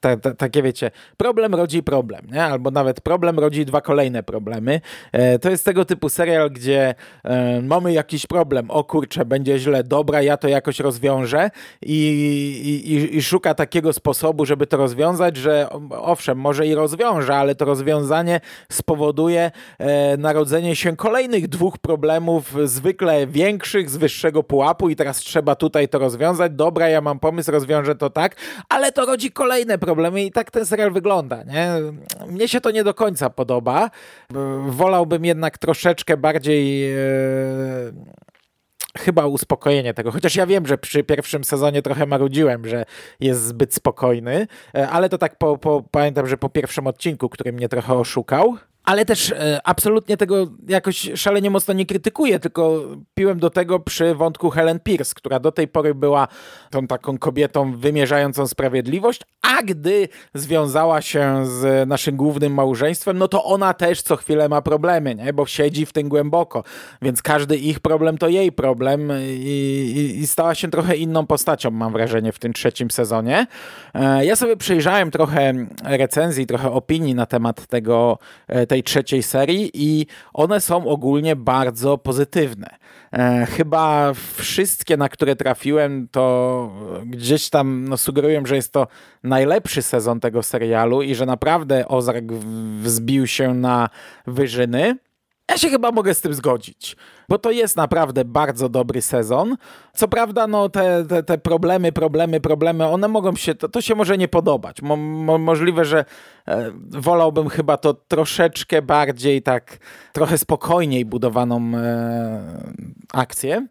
ta, 0.00 0.16
ta, 0.16 0.34
takie 0.34 0.62
wiecie, 0.62 0.90
problem 1.16 1.54
rodzi 1.54 1.82
problem, 1.82 2.26
nie? 2.32 2.44
albo 2.44 2.70
nawet 2.70 3.00
problem 3.00 3.38
rodzi 3.38 3.64
dwa 3.64 3.80
kolejne 3.80 4.22
problemy. 4.22 4.80
E, 5.12 5.38
to 5.38 5.50
jest 5.50 5.64
tego 5.64 5.84
typu 5.84 6.08
serial, 6.08 6.50
gdzie 6.50 6.94
e, 7.24 7.60
mamy 7.62 7.92
jakiś 7.92 8.26
problem, 8.26 8.70
o 8.70 8.84
kurczę, 8.84 9.24
będzie 9.24 9.58
źle, 9.58 9.84
dobra, 9.84 10.22
ja 10.22 10.36
to 10.36 10.48
jakoś 10.48 10.80
rozwiążę 10.80 11.50
i, 11.82 11.96
i, 12.86 13.16
i 13.16 13.22
szuka 13.22 13.54
takiego 13.54 13.92
sposobu, 13.92 14.46
żeby 14.46 14.66
to 14.66 14.76
rozwiązać, 14.76 15.36
że 15.36 15.68
owszem, 15.90 16.38
może 16.38 16.66
i 16.66 16.74
rozwiąże, 16.74 17.36
ale 17.36 17.54
to 17.54 17.64
rozwiązanie 17.64 18.40
spowoduje 18.68 19.50
e, 19.78 20.16
narodzenie 20.16 20.76
się 20.76 20.96
kolejnych 20.96 21.48
dwóch 21.48 21.78
problemów, 21.78 22.54
zwykle 22.64 23.26
większych, 23.26 23.90
z 23.90 23.96
wyższego 23.96 24.42
pułapu 24.42 24.88
i 24.88 24.96
teraz 24.96 25.18
trzeba 25.18 25.54
tutaj 25.54 25.88
to 25.88 25.98
rozwiązać. 25.98 26.52
Dobra, 26.52 26.88
ja 26.88 27.00
mam 27.00 27.18
pomysł, 27.18 27.50
rozwiążę 27.50 27.94
to 27.94 28.10
tak, 28.10 28.33
ale 28.68 28.92
to 28.92 29.06
rodzi 29.06 29.32
kolejne 29.32 29.78
problemy 29.78 30.24
i 30.24 30.32
tak 30.32 30.50
ten 30.50 30.66
serial 30.66 30.92
wygląda, 30.92 31.42
nie? 31.42 31.68
Mnie 32.26 32.48
się 32.48 32.60
to 32.60 32.70
nie 32.70 32.84
do 32.84 32.94
końca 32.94 33.30
podoba. 33.30 33.90
Wolałbym 34.66 35.24
jednak 35.24 35.58
troszeczkę 35.58 36.16
bardziej... 36.16 36.92
E, 36.92 36.98
chyba 38.98 39.26
uspokojenie 39.26 39.94
tego. 39.94 40.12
Chociaż 40.12 40.36
ja 40.36 40.46
wiem, 40.46 40.66
że 40.66 40.78
przy 40.78 41.04
pierwszym 41.04 41.44
sezonie 41.44 41.82
trochę 41.82 42.06
marudziłem, 42.06 42.68
że 42.68 42.84
jest 43.20 43.42
zbyt 43.42 43.74
spokojny, 43.74 44.46
e, 44.74 44.88
ale 44.88 45.08
to 45.08 45.18
tak 45.18 45.38
po, 45.38 45.58
po, 45.58 45.82
pamiętam, 45.90 46.26
że 46.26 46.36
po 46.36 46.48
pierwszym 46.48 46.86
odcinku, 46.86 47.28
który 47.28 47.52
mnie 47.52 47.68
trochę 47.68 47.94
oszukał, 47.94 48.56
ale 48.84 49.04
też 49.04 49.32
e, 49.32 49.60
absolutnie 49.64 50.16
tego 50.16 50.46
jakoś 50.68 51.10
szalenie 51.14 51.50
mocno 51.50 51.74
nie 51.74 51.86
krytykuję, 51.86 52.38
tylko 52.38 52.82
piłem 53.14 53.38
do 53.38 53.50
tego 53.50 53.80
przy 53.80 54.14
wątku 54.14 54.50
Helen 54.50 54.80
Pierce, 54.80 55.14
która 55.14 55.40
do 55.40 55.52
tej 55.52 55.68
pory 55.68 55.94
była 55.94 56.28
tą 56.70 56.86
taką 56.86 57.18
kobietą 57.18 57.76
wymierzającą 57.76 58.46
sprawiedliwość, 58.46 59.20
a 59.42 59.62
gdy 59.62 60.08
związała 60.34 61.02
się 61.02 61.46
z 61.46 61.88
naszym 61.88 62.16
głównym 62.16 62.54
małżeństwem, 62.54 63.18
no 63.18 63.28
to 63.28 63.44
ona 63.44 63.74
też 63.74 64.02
co 64.02 64.16
chwilę 64.16 64.48
ma 64.48 64.62
problemy, 64.62 65.14
nie? 65.14 65.32
bo 65.32 65.46
siedzi 65.46 65.86
w 65.86 65.92
tym 65.92 66.08
głęboko, 66.08 66.64
więc 67.02 67.22
każdy 67.22 67.56
ich 67.56 67.80
problem 67.80 68.18
to 68.18 68.28
jej 68.28 68.52
problem 68.52 69.12
i, 69.28 69.40
i, 69.96 70.18
i 70.20 70.26
stała 70.26 70.54
się 70.54 70.70
trochę 70.70 70.96
inną 70.96 71.26
postacią, 71.26 71.70
mam 71.70 71.92
wrażenie, 71.92 72.32
w 72.32 72.38
tym 72.38 72.52
trzecim 72.52 72.90
sezonie. 72.90 73.46
E, 73.94 74.24
ja 74.24 74.36
sobie 74.36 74.56
przejrzałem 74.56 75.10
trochę 75.10 75.52
recenzji, 75.84 76.46
trochę 76.46 76.70
opinii 76.70 77.14
na 77.14 77.26
temat 77.26 77.66
tego, 77.66 78.18
tej 78.68 78.73
tej 78.74 78.82
trzeciej 78.82 79.22
serii 79.22 79.70
i 79.74 80.06
one 80.32 80.60
są 80.60 80.86
ogólnie 80.86 81.36
bardzo 81.36 81.98
pozytywne. 81.98 82.66
E, 83.12 83.46
chyba 83.46 84.12
wszystkie, 84.14 84.96
na 84.96 85.08
które 85.08 85.36
trafiłem, 85.36 86.08
to 86.10 86.72
gdzieś 87.06 87.50
tam 87.50 87.88
no, 87.88 87.96
że 88.44 88.56
jest 88.56 88.72
to 88.72 88.86
najlepszy 89.22 89.82
sezon 89.82 90.20
tego 90.20 90.42
serialu 90.42 91.02
i 91.02 91.14
że 91.14 91.26
naprawdę 91.26 91.88
Ozark 91.88 92.24
wzbił 92.82 93.26
się 93.26 93.54
na 93.54 93.88
wyżyny. 94.26 94.98
Ja 95.50 95.58
się 95.58 95.70
chyba 95.70 95.92
mogę 95.92 96.14
z 96.14 96.20
tym 96.20 96.34
zgodzić, 96.34 96.96
bo 97.28 97.38
to 97.38 97.50
jest 97.50 97.76
naprawdę 97.76 98.24
bardzo 98.24 98.68
dobry 98.68 99.02
sezon. 99.02 99.56
Co 99.94 100.08
prawda, 100.08 100.46
no 100.46 100.68
te, 100.68 101.04
te, 101.08 101.22
te 101.22 101.38
problemy, 101.38 101.92
problemy, 101.92 102.40
problemy, 102.40 102.86
one 102.86 103.08
mogą 103.08 103.36
się, 103.36 103.54
to, 103.54 103.68
to 103.68 103.80
się 103.80 103.94
może 103.94 104.18
nie 104.18 104.28
podobać. 104.28 104.82
Mo, 104.82 104.96
mo, 104.96 105.38
możliwe, 105.38 105.84
że 105.84 106.04
e, 106.48 106.70
wolałbym 106.90 107.48
chyba 107.48 107.76
to 107.76 107.94
troszeczkę 107.94 108.82
bardziej 108.82 109.42
tak, 109.42 109.78
trochę 110.12 110.38
spokojniej 110.38 111.04
budowaną 111.04 111.72
e, 111.76 112.72
akcję. 113.12 113.66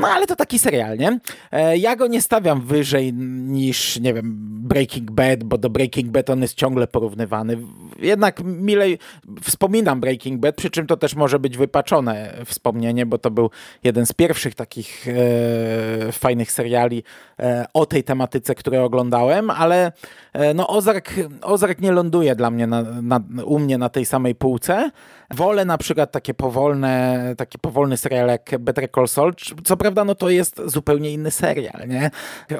No 0.00 0.08
ale 0.08 0.26
to 0.26 0.36
taki 0.36 0.58
serial, 0.58 0.98
nie? 0.98 1.18
E, 1.52 1.76
ja 1.76 1.96
go 1.96 2.06
nie 2.06 2.22
stawiam 2.22 2.60
wyżej 2.60 3.12
niż, 3.14 4.00
nie 4.00 4.14
wiem, 4.14 4.36
Breaking 4.62 5.10
Bad, 5.10 5.44
bo 5.44 5.58
do 5.58 5.70
Breaking 5.70 6.10
Bad 6.10 6.30
on 6.30 6.42
jest 6.42 6.54
ciągle 6.54 6.86
porównywany. 6.86 7.58
Jednak 7.98 8.40
milej 8.44 8.98
wspominam 9.42 10.00
Breaking 10.00 10.40
Bad, 10.40 10.54
przy 10.54 10.70
czym 10.70 10.86
to 10.86 10.96
też 10.96 11.14
może 11.14 11.38
być 11.38 11.56
wypaczone 11.56 12.34
wspomnienie, 12.44 13.06
bo 13.06 13.18
to 13.18 13.30
był 13.30 13.50
jeden 13.84 14.06
z 14.06 14.12
pierwszych 14.12 14.54
takich 14.54 15.06
e, 15.08 16.12
fajnych 16.12 16.52
seriali 16.52 17.02
e, 17.38 17.66
o 17.74 17.86
tej 17.86 18.04
tematyce, 18.04 18.54
które 18.54 18.82
oglądałem, 18.82 19.50
ale 19.50 19.92
e, 20.32 20.54
no 20.54 20.68
Ozark, 20.68 21.14
Ozark 21.42 21.80
nie 21.80 21.92
ląduje 21.92 22.36
dla 22.36 22.50
mnie 22.50 22.66
na, 22.66 22.82
na, 22.82 23.20
u 23.44 23.58
mnie 23.58 23.78
na 23.78 23.88
tej 23.88 24.06
samej 24.06 24.34
półce. 24.34 24.90
Wolę 25.34 25.64
na 25.64 25.78
przykład 25.78 26.12
takie 26.12 26.34
powolne, 26.34 27.34
taki 27.38 27.58
powolny 27.58 27.96
serial 27.96 28.28
jak 28.28 28.50
Better 28.58 28.90
Call 28.94 29.08
Saul. 29.08 29.34
Co 29.64 29.76
prawda, 29.76 30.04
no 30.04 30.14
to 30.14 30.30
jest 30.30 30.62
zupełnie 30.66 31.10
inny 31.10 31.30
serial, 31.30 31.88
nie? 31.88 32.10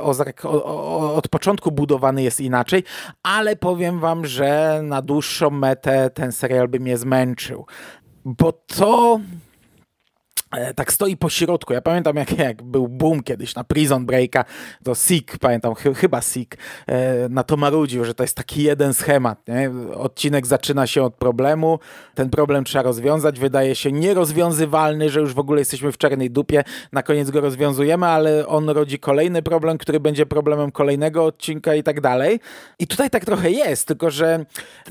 Ozark 0.01 0.45
od 1.15 1.29
początku 1.29 1.73
budowany 1.73 2.23
jest 2.23 2.41
inaczej, 2.41 2.85
ale 3.23 3.57
powiem 3.57 4.01
wam, 4.01 4.27
że 4.27 4.81
na 4.83 5.03
dłuższą 5.03 5.51
metę 5.51 6.11
ten 6.11 6.33
serial 6.33 6.69
by 6.69 6.81
mnie 6.81 6.99
zmęczył. 6.99 7.67
Bo 8.25 8.53
to 8.53 9.21
tak 10.77 10.93
stoi 10.93 11.17
po 11.17 11.29
środku. 11.29 11.73
Ja 11.73 11.81
pamiętam, 11.81 12.17
jak, 12.17 12.39
jak 12.39 12.63
był 12.63 12.89
boom 12.89 13.23
kiedyś 13.23 13.55
na 13.55 13.65
Prison 13.65 14.07
Breaka, 14.07 14.45
to 14.85 14.95
Sik, 14.95 15.39
pamiętam, 15.39 15.75
ch 15.75 15.83
chyba 15.97 16.21
Sik, 16.21 16.57
e, 16.87 17.29
na 17.29 17.43
to 17.43 17.57
marudził, 17.57 18.05
że 18.05 18.15
to 18.15 18.25
jest 18.25 18.37
taki 18.37 18.63
jeden 18.63 18.95
schemat. 18.95 19.49
Nie? 19.49 19.71
Odcinek 19.95 20.47
zaczyna 20.47 20.87
się 20.87 21.03
od 21.03 21.15
problemu, 21.15 21.79
ten 22.15 22.31
problem 22.31 22.65
trzeba 22.65 22.83
rozwiązać, 22.83 23.39
wydaje 23.39 23.75
się 23.75 23.93
nierozwiązywalny, 23.93 25.11
że 25.11 25.21
już 25.21 25.35
w 25.35 25.39
ogóle 25.39 25.61
jesteśmy 25.61 25.93
w 25.93 25.99
czarnej 25.99 26.31
dupie, 26.31 26.65
na 26.93 27.03
koniec 27.03 27.31
go 27.31 27.41
rozwiązujemy, 27.41 28.07
ale 28.07 28.47
on 28.47 28.69
rodzi 28.69 28.99
kolejny 28.99 29.43
problem, 29.43 29.79
który 29.79 30.01
będzie 30.01 30.27
problemem 30.27 30.73
kolejnego 30.73 31.25
odcinka 31.25 31.75
i 31.75 31.83
tak 31.83 32.01
dalej. 32.01 32.41
I 32.79 32.87
tutaj 32.87 33.11
tak 33.11 33.25
trochę 33.25 33.51
jest, 33.51 33.87
tylko 33.87 34.11
że, 34.11 34.45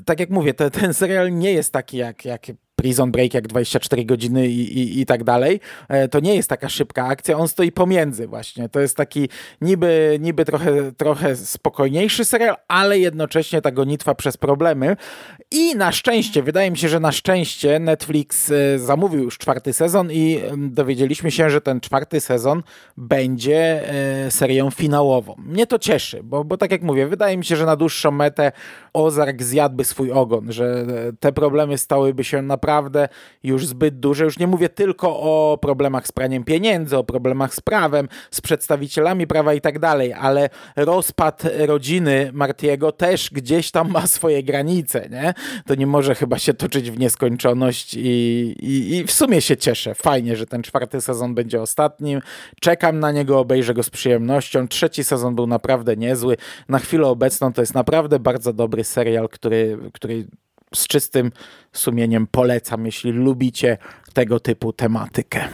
tak 0.06 0.20
jak 0.20 0.30
mówię, 0.30 0.54
te, 0.54 0.72
ten 0.72 0.94
serial 0.94 1.34
nie 1.34 1.52
jest 1.52 1.74
taki 1.74 1.98
jak, 1.98 2.26
jak 2.26 2.48
Prison 2.80 3.12
Break 3.12 3.34
jak 3.34 3.48
24 3.48 4.06
godziny 4.06 4.48
i, 4.48 4.80
i, 4.80 5.02
i 5.02 5.06
tak 5.06 5.24
dalej. 5.24 5.60
E, 5.88 6.08
to 6.08 6.20
nie 6.20 6.36
jest 6.36 6.50
taka 6.50 6.70
szybka 6.70 7.06
akcja, 7.06 7.38
on 7.38 7.48
stoi 7.48 7.72
pomiędzy 7.72 8.28
właśnie. 8.28 8.70
To 8.70 8.80
jest 8.80 8.98
taki 8.98 9.30
niby, 9.62 10.18
niby 10.22 10.46
trochę, 10.46 10.92
trochę 10.92 11.36
spokojniejszy 11.36 12.26
serial, 12.26 12.56
ale 12.68 13.00
jednocześnie 13.00 13.62
ta 13.62 13.72
gonitwa 13.72 14.16
przez 14.16 14.38
problemy. 14.38 14.96
I 15.52 15.76
na 15.76 15.92
szczęście, 15.92 16.44
wydaje 16.44 16.72
mi 16.72 16.78
się, 16.78 16.90
że 16.90 17.00
na 17.00 17.12
szczęście 17.12 17.80
Netflix 17.80 18.52
e, 18.52 18.80
zamówił 18.80 19.24
już 19.24 19.38
czwarty 19.38 19.74
sezon 19.74 20.12
i 20.12 20.40
dowiedzieliśmy 20.58 21.32
się, 21.32 21.50
że 21.50 21.62
ten 21.62 21.82
czwarty 21.82 22.20
sezon 22.20 22.64
będzie 22.98 23.90
e, 24.26 24.32
serią 24.32 24.72
finałową. 24.72 25.36
Mnie 25.38 25.68
to 25.68 25.80
cieszy, 25.80 26.24
bo, 26.24 26.44
bo 26.44 26.58
tak 26.58 26.72
jak 26.72 26.82
mówię, 26.82 27.08
wydaje 27.08 27.38
mi 27.38 27.46
się, 27.46 27.56
że 27.56 27.66
na 27.66 27.76
dłuższą 27.76 28.12
metę 28.12 28.52
Ozark 28.94 29.44
zjadłby 29.44 29.86
swój 29.86 30.12
ogon, 30.12 30.52
że 30.52 30.86
te 31.20 31.32
problemy 31.32 31.78
stałyby 31.78 32.24
się 32.24 32.42
naprawdę 32.42 32.69
naprawdę 32.70 33.10
już 33.44 33.68
zbyt 33.68 34.00
duże. 34.00 34.24
Już 34.24 34.40
nie 34.40 34.48
mówię 34.48 34.70
tylko 34.70 35.20
o 35.20 35.58
problemach 35.62 36.08
z 36.08 36.12
praniem 36.12 36.44
pieniędzy, 36.44 36.98
o 36.98 37.04
problemach 37.04 37.56
z 37.56 37.62
prawem, 37.62 38.08
z 38.32 38.42
przedstawicielami 38.42 39.28
prawa 39.28 39.54
i 39.54 39.62
tak 39.62 39.80
dalej, 39.80 40.14
ale 40.14 40.50
rozpad 40.76 41.44
rodziny 41.58 42.30
Martiego 42.34 42.92
też 42.92 43.30
gdzieś 43.30 43.72
tam 43.72 43.92
ma 43.92 44.08
swoje 44.08 44.44
granice, 44.44 45.10
nie? 45.10 45.34
To 45.66 45.76
nie 45.76 45.88
może 45.88 46.16
chyba 46.16 46.40
się 46.40 46.54
toczyć 46.54 46.92
w 46.92 47.00
nieskończoność 47.00 47.94
i, 47.94 48.00
i, 48.60 48.98
i 48.98 49.04
w 49.04 49.12
sumie 49.12 49.42
się 49.42 49.58
cieszę. 49.58 49.96
Fajnie, 49.96 50.36
że 50.36 50.46
ten 50.46 50.64
czwarty 50.64 51.02
sezon 51.02 51.36
będzie 51.36 51.62
ostatnim. 51.62 52.22
Czekam 52.62 53.00
na 53.00 53.12
niego, 53.12 53.40
obejrzę 53.40 53.74
go 53.74 53.84
z 53.84 53.90
przyjemnością. 53.90 54.68
Trzeci 54.68 55.04
sezon 55.04 55.36
był 55.36 55.48
naprawdę 55.48 55.98
niezły. 55.98 56.38
Na 56.70 56.80
chwilę 56.80 57.08
obecną 57.08 57.54
to 57.54 57.62
jest 57.62 57.74
naprawdę 57.74 58.20
bardzo 58.20 58.54
dobry 58.54 58.84
serial, 58.84 59.30
który, 59.30 59.78
który 59.94 60.28
z 60.76 60.88
czystym 60.88 61.32
sumieniem 61.74 62.28
polecam, 62.28 62.86
jeśli 62.86 63.12
lubicie 63.12 63.78
tego 64.14 64.40
typu 64.40 64.74
tematykę. 64.74 65.48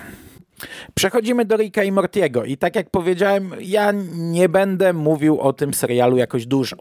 Przechodzimy 0.94 1.46
do 1.46 1.58
Ricka 1.58 1.84
i 1.84 1.92
Mortiego 1.92 2.44
i 2.44 2.58
tak 2.58 2.76
jak 2.76 2.90
powiedziałem, 2.90 3.52
ja 3.60 3.94
nie 4.16 4.50
będę 4.50 4.94
mówił 4.94 5.40
o 5.40 5.54
tym 5.54 5.74
serialu 5.74 6.18
jakoś 6.18 6.46
dużo. 6.46 6.76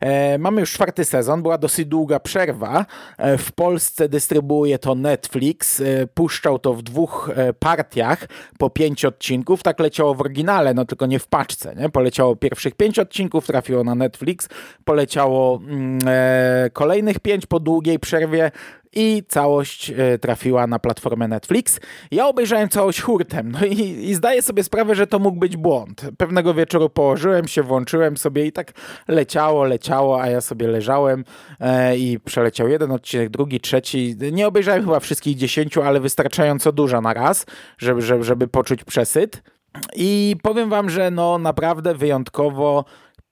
E, 0.00 0.38
mamy 0.38 0.60
już 0.60 0.72
czwarty 0.72 1.04
sezon, 1.04 1.42
była 1.42 1.58
dosyć 1.58 1.86
długa 1.86 2.20
przerwa. 2.20 2.86
E, 3.18 3.38
w 3.38 3.52
Polsce 3.52 4.08
dystrybuuje 4.08 4.78
to 4.78 4.94
Netflix, 4.94 5.80
e, 5.80 6.06
puszczał 6.06 6.58
to 6.58 6.74
w 6.74 6.82
dwóch 6.82 7.30
e, 7.34 7.52
partiach 7.52 8.26
po 8.58 8.70
pięć 8.70 9.04
odcinków. 9.04 9.62
Tak 9.62 9.80
leciało 9.80 10.14
w 10.14 10.20
oryginale, 10.20 10.74
no 10.74 10.84
tylko 10.84 11.06
nie 11.06 11.18
w 11.18 11.26
paczce. 11.26 11.74
Nie? 11.74 11.88
Poleciało 11.88 12.36
pierwszych 12.36 12.74
pięć 12.74 12.98
odcinków, 12.98 13.46
trafiło 13.46 13.84
na 13.84 13.94
Netflix, 13.94 14.48
poleciało 14.84 15.56
mm, 15.56 15.98
e, 16.06 16.70
kolejnych 16.72 17.18
pięć 17.18 17.46
po 17.46 17.60
długiej 17.60 17.98
przerwie 17.98 18.50
i 18.96 19.22
całość 19.28 19.90
e, 19.90 20.18
trafiła 20.18 20.66
na 20.66 20.78
platformę 20.78 21.28
Netflix. 21.28 21.80
Ja 22.10 22.28
obejrzałem 22.28 22.68
całość 22.68 23.00
hurtem, 23.00 23.52
no 23.52 23.66
i, 23.66 23.80
i 23.80 24.14
zdaję 24.14 24.42
sobie 24.42 24.64
sprawę, 24.64 24.94
że 24.94 25.06
to 25.06 25.18
mógł 25.18 25.38
być 25.38 25.56
błąd. 25.56 26.02
Pewnego 26.18 26.54
wieczoru 26.54 26.90
położyłem 26.90 27.48
się, 27.48 27.62
włączyłem 27.62 28.16
sobie 28.16 28.46
i 28.46 28.52
tak 28.52 28.72
leciało, 29.08 29.64
leciało, 29.64 30.22
a 30.22 30.28
ja 30.28 30.40
sobie 30.40 30.68
leżałem 30.68 31.24
e, 31.60 31.96
i 31.98 32.20
przeleciał 32.20 32.68
jeden 32.68 32.92
odcinek, 32.92 33.30
drugi, 33.30 33.60
trzeci. 33.60 34.16
Nie 34.32 34.46
obejrzałem 34.46 34.84
chyba 34.84 35.00
wszystkich 35.00 35.36
dziesięciu, 35.36 35.82
ale 35.82 36.00
wystarczająco 36.00 36.72
dużo 36.72 37.00
na 37.00 37.14
raz, 37.14 37.46
żeby, 37.78 38.02
żeby, 38.02 38.24
żeby 38.24 38.48
poczuć 38.48 38.84
przesyt. 38.84 39.42
I 39.96 40.36
powiem 40.42 40.70
wam, 40.70 40.90
że 40.90 41.10
no 41.10 41.38
naprawdę 41.38 41.94
wyjątkowo 41.94 42.84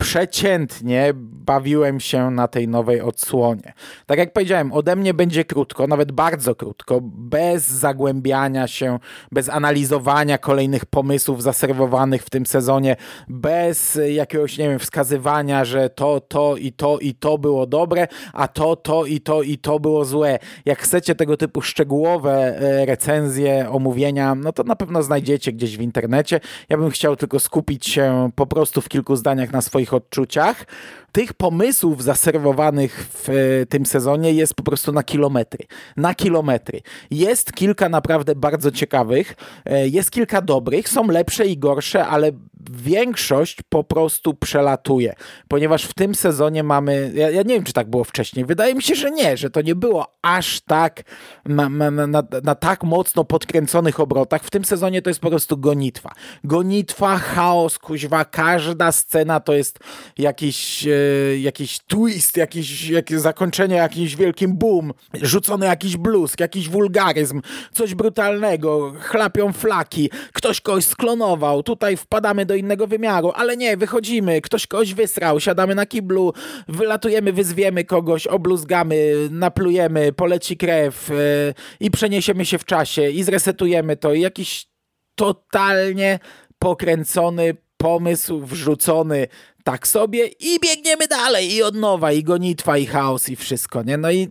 przeciętnie 0.03 1.13
bawiłem 1.45 2.01
się 2.01 2.31
na 2.31 2.49
tej 2.49 2.69
nowej 2.69 3.01
odsłonie. 3.01 3.73
Tak 4.07 4.19
jak 4.19 4.33
powiedziałem, 4.33 4.73
ode 4.73 4.97
mnie 4.97 5.15
będzie 5.15 5.45
krótko, 5.45 5.87
nawet 5.87 6.13
bardzo 6.13 6.55
krótko, 6.55 7.01
bez 7.03 7.69
zagłębiania 7.69 8.67
się, 8.67 8.99
bez 9.33 9.49
analizowania 9.49 10.39
kolejnych 10.39 10.87
pomysłów 10.87 11.43
zaserwowanych 11.43 12.23
w 12.23 12.31
tym 12.31 12.47
sezonie, 12.47 12.97
bez 13.29 13.99
jakiegoś, 14.09 14.59
nie 14.59 14.69
wiem, 14.69 14.79
wskazywania, 14.79 15.65
że 15.65 15.91
to, 15.91 16.21
to 16.21 16.57
i 16.57 16.73
to 16.73 16.99
i 16.99 17.15
to 17.15 17.39
było 17.39 17.67
dobre, 17.67 18.09
a 18.33 18.49
to, 18.49 18.77
to 18.77 19.07
i 19.07 19.21
to 19.21 19.43
i 19.43 19.59
to 19.59 19.81
było 19.81 20.05
złe. 20.05 20.39
Jak 20.65 20.79
chcecie 20.79 21.15
tego 21.15 21.37
typu 21.37 21.63
szczegółowe 21.63 22.33
e, 22.33 22.87
recenzje, 22.87 23.71
omówienia, 23.71 24.35
no 24.35 24.53
to 24.53 24.65
na 24.65 24.77
pewno 24.77 25.03
znajdziecie 25.03 25.53
gdzieś 25.53 25.77
w 25.77 25.81
internecie. 25.81 26.41
Ja 26.69 26.77
bym 26.79 26.91
chciał 26.91 27.17
tylko 27.17 27.41
skupić 27.41 27.87
się 27.87 28.31
po 28.35 28.47
prostu 28.47 28.81
w 28.81 28.89
kilku 28.89 29.17
zdaniach 29.17 29.53
na 29.53 29.63
swoich 29.63 29.92
odczuciach. 29.95 30.65
Tych 31.13 31.33
pomysłów 31.33 32.03
zaserwowanych 32.03 33.07
w 33.13 33.29
e, 33.29 33.33
tym 33.67 33.87
sezonie 33.87 34.33
jest 34.33 34.55
po 34.55 34.63
prostu 34.63 34.93
na 34.93 35.03
kilometry. 35.03 35.67
Na 35.97 36.15
kilometry. 36.15 36.81
Jest 37.11 37.53
kilka 37.53 37.89
naprawdę 37.89 38.35
bardzo 38.35 38.71
ciekawych, 38.71 39.35
e, 39.65 39.89
jest 39.89 40.11
kilka 40.11 40.43
dobrych, 40.43 40.89
są 40.89 41.07
lepsze 41.07 41.47
i 41.47 41.59
gorsze, 41.59 42.07
ale 42.07 42.33
większość 42.71 43.59
po 43.69 43.85
prostu 43.85 44.35
przelatuje, 44.35 45.15
ponieważ 45.49 45.85
w 45.85 45.95
tym 45.95 46.15
sezonie 46.15 46.63
mamy, 46.63 47.13
ja, 47.15 47.31
ja, 47.31 47.43
nie 47.43 47.55
wiem, 47.55 47.65
czy 47.65 47.73
tak 47.73 47.91
było 47.91 48.05
wcześniej, 48.05 48.45
wydaje 48.45 48.75
mi 48.75 48.83
się, 48.83 48.95
że 48.95 49.11
nie, 49.11 49.37
że 49.37 49.51
to 49.51 49.63
nie 49.63 49.75
było 49.75 50.17
aż 50.23 50.61
tak 50.61 51.03
na, 51.45 51.69
na, 51.69 51.91
na, 51.91 52.23
na 52.45 52.55
tak 52.55 52.85
mocno 52.85 53.25
podkręconych 53.25 54.01
obrotach. 54.01 54.43
W 54.45 54.51
tym 54.51 54.65
sezonie 54.65 55.03
to 55.03 55.11
jest 55.11 55.21
po 55.21 55.31
prostu 55.31 55.59
gonitwa. 55.59 56.13
Gonitwa, 56.45 57.19
chaos, 57.19 57.79
kuźwa, 57.79 58.25
każda 58.25 58.93
scena 58.93 59.41
to 59.41 59.53
jest 59.53 59.79
jakiś, 60.19 60.87
e, 60.87 61.39
jakiś 61.39 61.79
twist, 61.79 62.37
jakiś, 62.37 62.89
jakieś 62.89 63.21
zakończenie 63.21 63.77
jakimś 63.77 64.17
wielkim 64.17 64.57
boom, 64.57 64.93
rzucony 65.23 65.67
jakiś 65.67 65.97
blusk, 65.97 66.41
jakiś 66.41 66.69
wulgaryzm, 66.69 67.43
coś 67.73 67.95
brutalnego, 67.95 68.93
chlapią 69.01 69.53
flaki, 69.53 70.11
ktoś 70.33 70.61
kogoś 70.61 70.85
sklonował, 70.85 71.63
tutaj 71.63 71.97
wpadamy 71.97 72.47
do 72.47 72.52
innego 72.57 72.87
wymiaru, 72.87 73.33
ale 73.35 73.57
nie, 73.57 73.77
wychodzimy, 73.77 74.41
ktoś 74.41 74.67
kogoś 74.67 74.95
wysrał, 74.95 75.41
siadamy 75.41 75.75
na 75.75 75.87
kiblu, 75.87 76.33
wylatujemy, 76.69 77.33
wyzwiemy 77.33 77.85
kogoś, 77.85 78.27
obluzgamy, 78.27 79.15
naplujemy, 79.31 80.13
poleci 80.13 80.57
krew 80.57 81.09
yy, 81.09 81.55
i 81.81 81.91
przeniesiemy 81.91 82.45
się 82.45 82.59
w 82.59 82.65
czasie. 82.65 83.11
I 83.11 83.23
zresetujemy 83.23 83.97
to. 83.97 84.15
I 84.15 84.21
jakiś 84.21 84.67
totalnie 85.15 86.19
pokręcony 86.59 87.55
pomysł 87.77 88.41
wrzucony 88.41 89.27
tak 89.65 89.89
sobie 89.89 90.27
i 90.27 90.61
biegniemy 90.61 91.09
dalej 91.09 91.53
i 91.53 91.63
od 91.63 91.75
nowa 91.75 92.13
i 92.13 92.23
gonitwa 92.23 92.79
i 92.79 92.87
chaos 92.87 93.29
i 93.29 93.37
wszystko, 93.37 93.83
nie? 93.83 93.97
No 93.97 94.11
i 94.11 94.29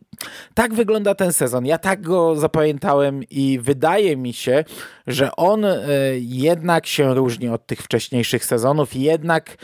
tak 0.53 0.73
wygląda 0.73 1.15
ten 1.15 1.33
sezon. 1.33 1.65
Ja 1.65 1.77
tak 1.77 2.01
go 2.01 2.35
zapamiętałem 2.35 3.23
i 3.29 3.59
wydaje 3.59 4.17
mi 4.17 4.33
się, 4.33 4.63
że 5.07 5.35
on 5.35 5.65
y, 5.65 5.79
jednak 6.19 6.87
się 6.87 7.13
różni 7.13 7.49
od 7.49 7.67
tych 7.67 7.81
wcześniejszych 7.81 8.45
sezonów 8.45 8.95
jednak 8.95 9.57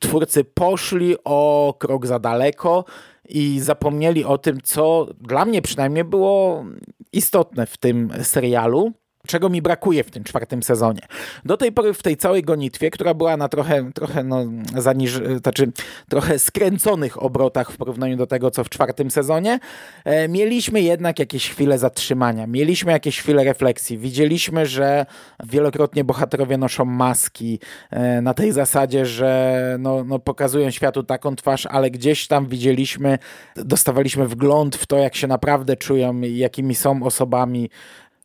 twórcy 0.00 0.44
poszli 0.44 1.16
o 1.24 1.74
krok 1.78 2.06
za 2.06 2.18
daleko 2.18 2.84
i 3.28 3.60
zapomnieli 3.60 4.24
o 4.24 4.38
tym, 4.38 4.60
co 4.60 5.06
dla 5.20 5.44
mnie 5.44 5.62
przynajmniej 5.62 6.04
było 6.04 6.64
istotne 7.12 7.66
w 7.66 7.76
tym 7.76 8.12
serialu 8.22 8.92
czego 9.26 9.48
mi 9.48 9.62
brakuje 9.62 10.04
w 10.04 10.10
tym 10.10 10.24
czwartym 10.24 10.62
sezonie. 10.62 11.00
Do 11.44 11.56
tej 11.56 11.72
pory 11.72 11.94
w 11.94 12.02
tej 12.02 12.16
całej 12.16 12.42
gonitwie, 12.42 12.90
która 12.90 13.14
była 13.14 13.36
na 13.36 13.48
trochę, 13.48 13.92
trochę 13.92 14.24
no, 14.24 14.44
zaniż, 14.76 15.20
znaczy 15.42 15.72
trochę 16.08 16.38
skręconych 16.38 17.22
obrotach 17.22 17.72
w 17.72 17.76
porównaniu 17.76 18.16
do 18.16 18.26
tego, 18.26 18.50
co 18.50 18.64
w 18.64 18.68
czwartym 18.68 19.10
sezonie, 19.10 19.58
e, 20.04 20.28
mieliśmy 20.28 20.80
jednak 20.80 21.18
jakieś 21.18 21.50
chwile 21.50 21.78
zatrzymania, 21.78 22.46
mieliśmy 22.46 22.92
jakieś 22.92 23.20
chwile 23.20 23.44
refleksji. 23.44 23.98
Widzieliśmy, 23.98 24.66
że 24.66 25.06
wielokrotnie 25.44 26.04
bohaterowie 26.04 26.58
noszą 26.58 26.84
maski 26.84 27.58
e, 27.90 28.22
na 28.22 28.34
tej 28.34 28.52
zasadzie, 28.52 29.06
że 29.06 29.76
no, 29.78 30.04
no, 30.04 30.18
pokazują 30.18 30.70
światu 30.70 31.02
taką 31.02 31.36
twarz, 31.36 31.66
ale 31.66 31.90
gdzieś 31.90 32.26
tam 32.26 32.46
widzieliśmy, 32.46 33.18
dostawaliśmy 33.56 34.28
wgląd 34.28 34.76
w 34.76 34.86
to, 34.86 34.98
jak 34.98 35.16
się 35.16 35.26
naprawdę 35.26 35.76
czują, 35.76 36.20
jakimi 36.20 36.74
są 36.74 37.02
osobami, 37.02 37.70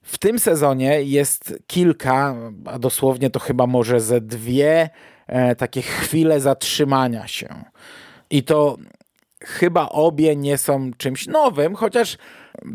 w 0.05 0.17
tym 0.17 0.39
sezonie 0.39 1.01
jest 1.01 1.53
kilka, 1.67 2.35
a 2.65 2.79
dosłownie 2.79 3.29
to 3.29 3.39
chyba 3.39 3.67
może 3.67 3.99
ze 3.99 4.21
dwie 4.21 4.89
e, 5.27 5.55
takie 5.55 5.81
chwile 5.81 6.39
zatrzymania 6.39 7.27
się. 7.27 7.63
I 8.29 8.43
to 8.43 8.77
chyba 9.43 9.89
obie 9.89 10.35
nie 10.35 10.57
są 10.57 10.91
czymś 10.97 11.27
nowym, 11.27 11.75
chociaż 11.75 12.17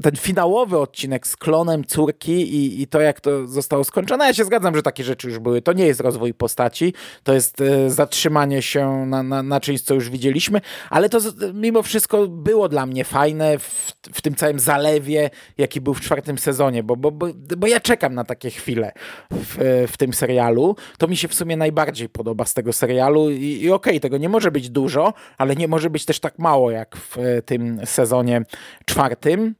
ten 0.02 0.16
finałowy 0.16 0.78
odcinek 0.78 1.26
z 1.26 1.36
klonem 1.36 1.84
córki 1.84 2.32
i, 2.32 2.82
i 2.82 2.86
to, 2.86 3.00
jak 3.00 3.20
to 3.20 3.46
zostało 3.46 3.84
skończone. 3.84 4.26
Ja 4.26 4.34
się 4.34 4.44
zgadzam, 4.44 4.76
że 4.76 4.82
takie 4.82 5.04
rzeczy 5.04 5.28
już 5.28 5.38
były. 5.38 5.62
To 5.62 5.72
nie 5.72 5.86
jest 5.86 6.00
rozwój 6.00 6.34
postaci, 6.34 6.94
to 7.22 7.34
jest 7.34 7.60
e, 7.60 7.90
zatrzymanie 7.90 8.62
się 8.62 9.06
na, 9.06 9.22
na, 9.22 9.42
na 9.42 9.60
czymś, 9.60 9.80
co 9.80 9.94
już 9.94 10.10
widzieliśmy, 10.10 10.60
ale 10.90 11.08
to 11.08 11.18
mimo 11.54 11.82
wszystko 11.82 12.26
było 12.28 12.68
dla 12.68 12.86
mnie 12.86 13.04
fajne 13.04 13.58
w, 13.58 13.92
w 14.12 14.22
tym 14.22 14.34
całym 14.34 14.58
zalewie, 14.60 15.30
jaki 15.58 15.80
był 15.80 15.94
w 15.94 16.00
czwartym 16.00 16.38
sezonie, 16.38 16.82
bo, 16.82 16.96
bo, 16.96 17.10
bo, 17.10 17.26
bo 17.56 17.66
ja 17.66 17.80
czekam 17.80 18.14
na 18.14 18.24
takie 18.24 18.50
chwile 18.50 18.92
w, 19.30 19.86
w 19.92 19.96
tym 19.96 20.12
serialu. 20.12 20.76
To 20.98 21.08
mi 21.08 21.16
się 21.16 21.28
w 21.28 21.34
sumie 21.34 21.56
najbardziej 21.56 22.08
podoba 22.08 22.44
z 22.44 22.54
tego 22.54 22.72
serialu 22.72 23.30
i, 23.30 23.60
i 23.62 23.70
okej, 23.70 23.92
okay, 23.92 24.00
tego 24.00 24.18
nie 24.18 24.28
może 24.28 24.50
być 24.50 24.70
dużo, 24.70 25.12
ale 25.38 25.56
nie 25.56 25.68
może 25.68 25.90
być 25.90 26.04
też 26.04 26.20
tak 26.20 26.38
mało 26.38 26.70
jak 26.70 26.96
w 26.96 27.16
tym 27.44 27.80
sezonie 27.86 28.42
czwartym. 28.84 29.54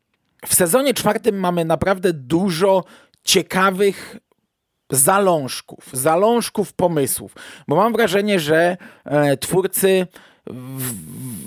W 0.47 0.55
sezonie 0.55 0.95
czwartym 0.95 1.41
mamy 1.41 1.65
naprawdę 1.65 2.13
dużo 2.13 2.85
ciekawych 3.25 4.17
zalążków, 4.91 5.89
zalążków 5.93 6.73
pomysłów, 6.73 7.35
bo 7.69 7.77
mam 7.77 7.93
wrażenie, 7.93 8.41
że 8.41 8.77
e, 9.05 9.37
twórcy 9.37 10.07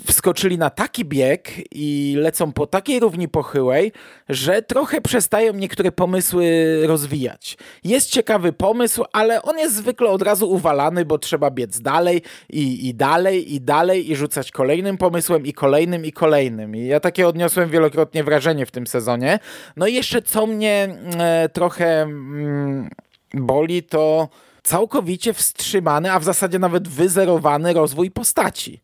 wskoczyli 0.06 0.58
na 0.58 0.70
taki 0.70 1.04
bieg 1.04 1.52
i 1.72 2.14
lecą 2.18 2.52
po 2.52 2.66
takiej 2.66 3.00
równi 3.00 3.28
pochyłej, 3.28 3.92
że 4.28 4.62
trochę 4.62 5.00
przestają 5.00 5.52
niektóre 5.52 5.92
pomysły 5.92 6.46
rozwijać. 6.86 7.56
Jest 7.84 8.10
ciekawy 8.10 8.52
pomysł, 8.52 9.04
ale 9.12 9.42
on 9.42 9.58
jest 9.58 9.74
zwykle 9.74 10.10
od 10.10 10.22
razu 10.22 10.50
uwalany, 10.50 11.04
bo 11.04 11.18
trzeba 11.18 11.50
biec 11.50 11.80
dalej 11.80 12.22
i, 12.50 12.88
i 12.88 12.94
dalej 12.94 13.54
i 13.54 13.60
dalej 13.60 14.10
i 14.10 14.16
rzucać 14.16 14.50
kolejnym 14.50 14.98
pomysłem 14.98 15.46
i 15.46 15.52
kolejnym 15.52 16.04
i 16.04 16.12
kolejnym. 16.12 16.76
I 16.76 16.86
ja 16.86 17.00
takie 17.00 17.28
odniosłem 17.28 17.70
wielokrotnie 17.70 18.24
wrażenie 18.24 18.66
w 18.66 18.70
tym 18.70 18.86
sezonie. 18.86 19.38
No 19.76 19.86
i 19.86 19.94
jeszcze 19.94 20.22
co 20.22 20.46
mnie 20.46 20.96
e, 21.18 21.48
trochę 21.48 22.02
mm, 22.02 22.90
boli, 23.34 23.82
to 23.82 24.28
całkowicie 24.64 25.32
wstrzymany, 25.32 26.12
a 26.12 26.18
w 26.18 26.24
zasadzie 26.24 26.58
nawet 26.58 26.88
wyzerowany 26.88 27.72
rozwój 27.72 28.10
postaci. 28.10 28.80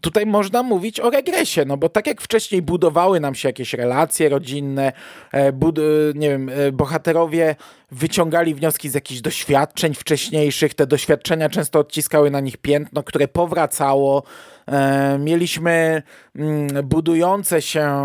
Tutaj 0.00 0.26
można 0.26 0.62
mówić 0.62 1.00
o 1.00 1.10
regresie, 1.10 1.64
no 1.64 1.76
bo 1.76 1.88
tak 1.88 2.06
jak 2.06 2.20
wcześniej 2.20 2.62
budowały 2.62 3.20
nam 3.20 3.34
się 3.34 3.48
jakieś 3.48 3.74
relacje 3.74 4.28
rodzinne, 4.28 4.92
e, 5.34 5.36
e, 5.36 5.52
nie 6.14 6.30
wiem, 6.30 6.48
e, 6.48 6.72
bohaterowie 6.72 7.56
wyciągali 7.94 8.54
wnioski 8.54 8.88
z 8.90 8.94
jakichś 8.94 9.20
doświadczeń 9.20 9.94
wcześniejszych, 9.94 10.74
te 10.74 10.86
doświadczenia 10.86 11.48
często 11.48 11.78
odciskały 11.78 12.30
na 12.30 12.40
nich 12.40 12.56
piętno, 12.56 13.02
które 13.02 13.28
powracało, 13.28 14.22
E, 14.66 15.18
mieliśmy 15.18 16.02
mm, 16.36 16.86
budujące 16.86 17.62
się 17.62 18.04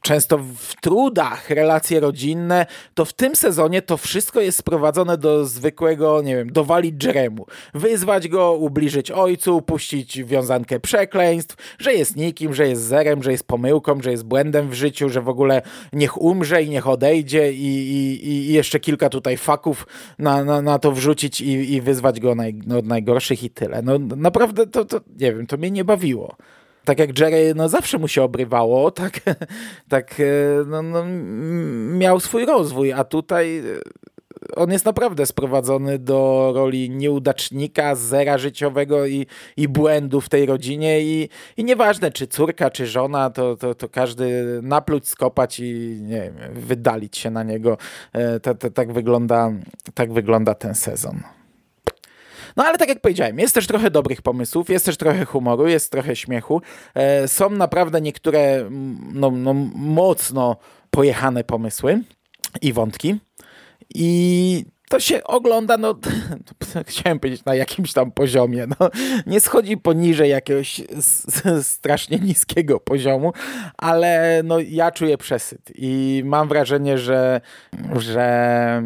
często 0.00 0.38
w 0.38 0.80
trudach 0.80 1.50
relacje 1.50 2.00
rodzinne, 2.00 2.66
to 2.94 3.04
w 3.04 3.12
tym 3.12 3.36
sezonie 3.36 3.82
to 3.82 3.96
wszystko 3.96 4.40
jest 4.40 4.58
sprowadzone 4.58 5.18
do 5.18 5.44
zwykłego, 5.44 6.22
nie 6.22 6.36
wiem, 6.36 6.52
dowalić 6.52 7.04
Jeremu. 7.04 7.46
Wyzwać 7.74 8.28
go, 8.28 8.52
ubliżyć 8.52 9.10
ojcu, 9.10 9.62
puścić 9.62 10.24
wiązankę 10.24 10.80
przekleństw, 10.80 11.76
że 11.78 11.94
jest 11.94 12.16
nikim, 12.16 12.54
że 12.54 12.68
jest 12.68 12.82
zerem, 12.82 13.22
że 13.22 13.32
jest 13.32 13.46
pomyłką, 13.46 14.02
że 14.02 14.10
jest 14.10 14.24
błędem 14.24 14.68
w 14.68 14.74
życiu, 14.74 15.08
że 15.08 15.20
w 15.20 15.28
ogóle 15.28 15.62
niech 15.92 16.22
umrze 16.22 16.62
i 16.62 16.70
niech 16.70 16.88
odejdzie 16.88 17.52
i, 17.52 17.66
i, 17.66 18.26
i 18.26 18.52
jeszcze 18.52 18.80
kilka 18.82 19.08
tutaj 19.08 19.36
faków 19.36 19.86
na, 20.18 20.44
na, 20.44 20.62
na 20.62 20.78
to 20.78 20.92
wrzucić 20.92 21.40
i, 21.40 21.74
i 21.74 21.80
wyzwać 21.80 22.20
go 22.20 22.34
naj, 22.34 22.54
no, 22.66 22.78
od 22.78 22.86
najgorszych 22.86 23.42
i 23.42 23.50
tyle. 23.50 23.82
No 23.82 23.98
naprawdę 23.98 24.66
to, 24.66 24.84
to 24.84 25.00
nie 25.20 25.32
wiem, 25.32 25.46
to 25.46 25.56
mnie 25.56 25.70
nie 25.70 25.84
bawiło. 25.84 26.36
Tak 26.84 26.98
jak 26.98 27.18
Jerry 27.18 27.54
no, 27.54 27.68
zawsze 27.68 27.98
mu 27.98 28.08
się 28.08 28.22
obrywało, 28.22 28.90
tak, 29.02 29.20
tak 29.88 30.20
e, 30.20 30.24
no, 30.66 30.82
no, 30.82 31.04
miał 31.98 32.20
swój 32.20 32.46
rozwój, 32.46 32.92
a 32.92 33.04
tutaj 33.04 33.58
e, 33.58 33.62
on 34.56 34.72
jest 34.72 34.84
naprawdę 34.84 35.26
sprowadzony 35.26 35.98
do 35.98 36.52
roli 36.54 36.90
nieudacznika, 36.90 37.94
zera 37.94 38.38
życiowego 38.38 39.06
i, 39.06 39.26
i 39.56 39.68
błędu 39.68 40.20
w 40.20 40.28
tej 40.28 40.46
rodzinie 40.46 41.00
i, 41.00 41.28
i 41.56 41.64
nieważne 41.64 42.10
czy 42.10 42.26
córka, 42.26 42.70
czy 42.70 42.86
żona, 42.86 43.30
to, 43.30 43.56
to, 43.56 43.74
to 43.74 43.88
każdy 43.88 44.60
napluć, 44.62 45.08
skopać 45.08 45.60
i 45.60 45.98
nie 46.02 46.20
wiem, 46.20 46.34
wydalić 46.52 47.16
się 47.18 47.30
na 47.30 47.42
niego. 47.42 47.78
E, 48.12 48.40
tak 48.74 48.92
wygląda, 48.92 49.52
tak 49.94 50.12
wygląda 50.12 50.54
ten 50.54 50.74
sezon. 50.74 51.22
No 52.56 52.64
ale 52.64 52.78
tak 52.78 52.88
jak 52.88 53.00
powiedziałem, 53.00 53.38
jest 53.38 53.54
też 53.54 53.66
trochę 53.66 53.90
dobrych 53.90 54.22
pomysłów, 54.22 54.70
jest 54.70 54.86
też 54.86 54.96
trochę 54.96 55.24
humoru, 55.24 55.68
jest 55.68 55.92
trochę 55.92 56.16
śmiechu. 56.16 56.62
E, 56.94 57.28
są 57.28 57.50
naprawdę 57.50 58.00
niektóre 58.00 58.70
no, 59.12 59.30
no, 59.30 59.54
mocno 59.74 60.56
pojechane 60.90 61.44
pomysły 61.44 62.00
i 62.60 62.72
wątki. 62.72 63.18
I 63.94 64.64
to 64.88 65.00
się 65.00 65.24
ogląda, 65.24 65.76
no 65.76 65.94
chciałem 66.88 67.20
powiedzieć 67.20 67.44
na 67.44 67.54
jakimś 67.54 67.92
tam 67.92 68.10
poziomie, 68.10 68.66
no. 68.80 68.90
Nie 69.26 69.40
schodzi 69.40 69.76
poniżej 69.76 70.30
jakiegoś 70.30 70.80
strasznie 71.62 72.18
niskiego 72.18 72.80
poziomu, 72.80 73.32
ale 73.76 74.40
no 74.44 74.60
ja 74.60 74.90
czuję 74.90 75.18
przesyt 75.18 75.72
i 75.74 76.22
mam 76.24 76.48
wrażenie, 76.48 76.98
że, 76.98 77.40
że 77.96 78.82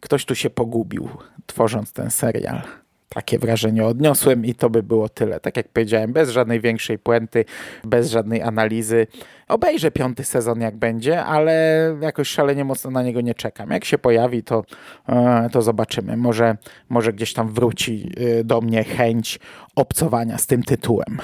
ktoś 0.00 0.24
tu 0.24 0.34
się 0.34 0.50
pogubił 0.50 1.08
tworząc 1.46 1.92
ten 1.92 2.10
serial 2.10 2.62
takie 3.08 3.38
wrażenie 3.38 3.84
odniosłem 3.84 4.44
i 4.44 4.54
to 4.54 4.70
by 4.70 4.82
było 4.82 5.08
tyle. 5.08 5.40
Tak 5.40 5.56
jak 5.56 5.68
powiedziałem, 5.68 6.12
bez 6.12 6.30
żadnej 6.30 6.60
większej 6.60 6.98
puenty, 6.98 7.44
bez 7.84 8.10
żadnej 8.10 8.42
analizy. 8.42 9.06
Obejrzę 9.48 9.90
piąty 9.90 10.24
sezon 10.24 10.60
jak 10.60 10.76
będzie, 10.76 11.24
ale 11.24 11.96
jakoś 12.00 12.28
szalenie 12.28 12.64
mocno 12.64 12.90
na 12.90 13.02
niego 13.02 13.20
nie 13.20 13.34
czekam. 13.34 13.70
Jak 13.70 13.84
się 13.84 13.98
pojawi, 13.98 14.42
to, 14.42 14.64
e, 15.08 15.48
to 15.52 15.62
zobaczymy. 15.62 16.16
Może, 16.16 16.56
może 16.88 17.12
gdzieś 17.12 17.32
tam 17.32 17.52
wróci 17.52 18.12
e, 18.16 18.44
do 18.44 18.60
mnie 18.60 18.84
chęć 18.84 19.38
obcowania 19.76 20.38
z 20.38 20.46
tym 20.46 20.62
tytułem. 20.62 21.18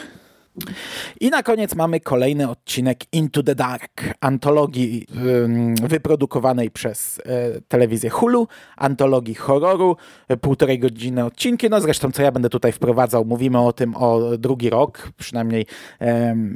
I 1.21 1.31
na 1.31 1.43
koniec 1.43 1.75
mamy 1.75 2.01
kolejny 2.01 2.51
odcinek 2.51 3.15
Into 3.15 3.43
the 3.43 3.55
Dark, 3.55 4.15
antologii 4.21 5.07
wyprodukowanej 5.83 6.71
przez 6.71 7.21
e, 7.27 7.61
telewizję 7.69 8.11
Hulu, 8.11 8.49
antologii 8.77 9.35
horroru, 9.35 9.97
półtorej 10.41 10.79
godziny 10.79 11.25
odcinki, 11.25 11.71
no 11.71 11.81
zresztą 11.81 12.13
co 12.13 12.23
ja 12.23 12.33
będę 12.33 12.49
tutaj 12.49 12.73
wprowadzał, 12.73 13.25
mówimy 13.25 13.61
o 13.61 13.73
tym 13.73 13.97
o 13.97 14.39
drugi 14.39 14.71
rok, 14.71 15.09
przynajmniej 15.17 15.67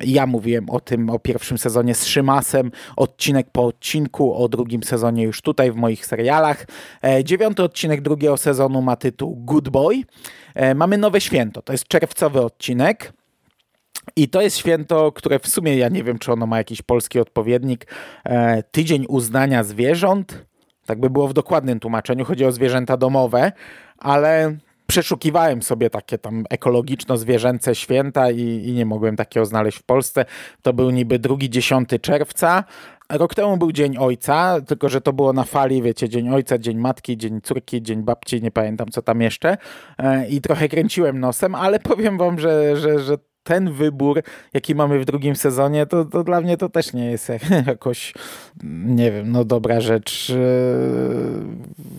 ja 0.05 0.27
mówiłem 0.27 0.71
o 0.71 0.81
tym, 0.81 1.11
o 1.11 1.19
pierwszym 1.19 1.59
sezonie 1.59 1.95
z 1.95 2.07
Szymasem, 2.07 2.71
odcinek 2.97 3.47
po 3.53 3.67
odcinku, 3.67 4.35
o 4.35 4.49
drugim 4.49 4.83
sezonie 4.83 5.23
już 5.23 5.43
tutaj 5.43 5.73
w 5.73 5.77
moich 5.77 6.07
serialach. 6.07 6.67
E, 7.05 7.25
dziewiąty 7.25 7.63
odcinek 7.63 8.01
drugiego 8.01 8.37
sezonu 8.37 8.83
ma 8.83 8.97
tytuł 8.97 9.37
Good 9.37 9.69
Boy. 9.69 10.03
E, 10.55 10.75
mamy 10.75 10.99
nowe 10.99 11.21
święto, 11.21 11.63
to 11.63 11.73
jest 11.73 11.89
czerwcowy 11.89 12.41
odcinek. 12.41 13.13
I 14.17 14.29
to 14.29 14.43
jest 14.43 14.57
święto, 14.57 15.13
które 15.13 15.39
w 15.39 15.49
sumie 15.49 15.77
ja 15.77 15.89
nie 15.89 16.05
wiem, 16.05 16.19
czy 16.19 16.33
ono 16.33 16.47
ma 16.47 16.59
jakiś 16.59 16.83
polski 16.83 17.21
odpowiednik. 17.21 17.87
E, 18.25 18.63
tydzień 18.63 19.05
uznania 19.09 19.65
zwierząt. 19.65 20.45
Tak 20.87 21.01
by 21.01 21.11
było 21.11 21.29
w 21.29 21.33
dokładnym 21.33 21.81
tłumaczeniu. 21.81 22.25
Chodzi 22.25 22.45
o 22.45 22.53
zwierzęta 22.53 22.97
domowe, 22.97 23.53
ale 23.99 24.57
przeszukiwałem 24.87 25.63
sobie 25.63 25.91
takie 25.91 26.19
tam 26.19 26.45
ekologiczno-zwierzęce 26.51 27.75
święta 27.75 28.31
i, 28.31 28.41
i, 28.41 28.73
nie 28.73 28.87
mogłem 28.87 29.17
takiego 29.17 29.47
znaleźć 29.47 29.79
w 29.79 29.83
Polsce. 29.83 30.25
To 30.63 30.73
był 30.73 30.91
niby 30.91 31.19
drugi 31.19 31.51
10 31.51 31.89
czerwca. 32.03 32.65
Rok 33.13 33.35
temu 33.35 33.57
był 33.57 33.73
Dzień 33.73 33.99
Ojca, 33.99 34.61
tylko 34.61 34.89
że 34.89 35.01
to 35.01 35.13
było 35.13 35.33
na 35.33 35.45
fali, 35.45 35.83
wiecie, 35.83 36.09
Dzień 36.09 36.29
Ojca, 36.29 36.59
Dzień 36.59 36.79
Matki, 36.79 37.17
Dzień 37.17 37.41
Córki, 37.41 37.83
Dzień 37.83 38.03
Babci, 38.03 38.43
nie 38.43 38.51
pamiętam 38.51 38.89
co 38.89 39.03
tam 39.03 39.21
jeszcze. 39.21 39.57
E, 39.99 40.29
I 40.29 40.41
trochę 40.41 40.69
kręciłem 40.69 41.21
nosem, 41.21 41.55
ale 41.55 41.81
powiem 41.81 42.19
wam, 42.19 42.39
że, 42.39 42.77
że, 42.77 43.01
że 43.01 43.19
ten 43.49 43.73
wybór, 43.73 44.23
jaki 44.55 44.75
mamy 44.75 44.99
w 44.99 45.05
drugim 45.05 45.37
sezonie, 45.37 45.87
to, 45.87 46.05
to 46.05 46.25
dla 46.25 46.41
mnie 46.41 46.57
to 46.57 46.69
też 46.69 46.93
nie 46.93 47.11
jest 47.11 47.29
jakoś, 47.67 48.15
nie 48.87 49.13
wiem, 49.13 49.33
no 49.33 49.45
dobra 49.45 49.81
rzecz. 49.81 50.33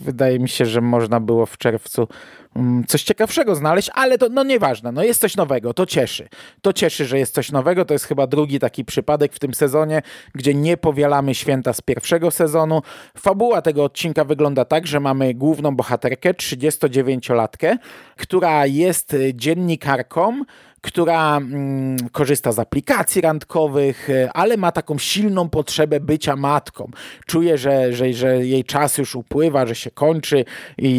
Wydaje 0.04 0.38
mi 0.38 0.48
się, 0.48 0.66
że 0.66 0.80
można 0.80 1.20
było 1.20 1.46
w 1.46 1.58
czerwcu 1.58 2.08
mm, 2.56 2.84
coś 2.84 3.02
ciekawszego 3.02 3.54
znaleźć, 3.54 3.90
ale 3.94 4.18
to 4.18 4.28
no 4.28 4.44
nieważne, 4.44 4.92
no 4.92 5.02
jest 5.02 5.20
coś 5.20 5.36
nowego, 5.36 5.74
to 5.74 5.86
cieszy. 5.86 6.28
To 6.62 6.72
cieszy, 6.72 7.04
że 7.04 7.18
jest 7.18 7.34
coś 7.34 7.52
nowego, 7.52 7.84
to 7.84 7.94
jest 7.94 8.04
chyba 8.04 8.26
drugi 8.26 8.58
taki 8.58 8.84
przypadek 8.84 9.32
w 9.32 9.38
tym 9.38 9.54
sezonie, 9.54 10.02
gdzie 10.34 10.54
nie 10.54 10.76
powielamy 10.76 11.34
święta 11.34 11.72
z 11.72 11.80
pierwszego 11.80 12.30
sezonu. 12.30 12.82
Fabuła 13.18 13.62
tego 13.62 13.84
odcinka 13.84 14.24
wygląda 14.24 14.64
tak, 14.64 14.86
że 14.86 15.00
mamy 15.00 15.34
główną 15.34 15.76
bohaterkę, 15.76 16.32
39-latkę, 16.34 17.76
która 18.16 18.66
jest 18.66 19.16
dziennikarką, 19.34 20.44
która 20.80 21.36
mm, 21.36 21.96
korzysta 22.12 22.52
z 22.52 22.58
aplikacji 22.58 23.20
randkowych, 23.20 24.10
e, 24.10 24.32
ale 24.32 24.56
ma 24.56 24.72
taką 24.72 24.98
silną 24.98 25.48
potrzebę 25.48 26.00
bycia 26.00 26.36
matką. 26.36 26.90
Czuje, 27.26 27.58
że, 27.58 27.92
że, 27.92 28.12
że 28.12 28.46
jej 28.46 28.64
czas 28.64 28.98
już 28.98 29.14
upływa, 29.14 29.66
że 29.66 29.74
się 29.74 29.90
kończy, 29.90 30.44
i, 30.78 30.92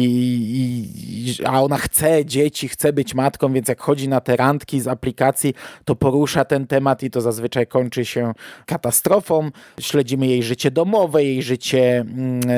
i, 1.40 1.44
a 1.46 1.62
ona 1.62 1.76
chce 1.76 2.24
dzieci, 2.24 2.68
chce 2.68 2.92
być 2.92 3.14
matką, 3.14 3.52
więc 3.52 3.68
jak 3.68 3.80
chodzi 3.80 4.08
na 4.08 4.20
te 4.20 4.36
randki 4.36 4.80
z 4.80 4.88
aplikacji, 4.88 5.54
to 5.84 5.96
porusza 5.96 6.44
ten 6.44 6.66
temat 6.66 7.02
i 7.02 7.10
to 7.10 7.20
zazwyczaj 7.20 7.66
kończy 7.66 8.04
się 8.04 8.32
katastrofą. 8.66 9.50
Śledzimy 9.80 10.26
jej 10.26 10.42
życie 10.42 10.70
domowe, 10.70 11.24
jej 11.24 11.42
życie 11.42 12.00
mm, 12.00 12.40
e, 12.40 12.52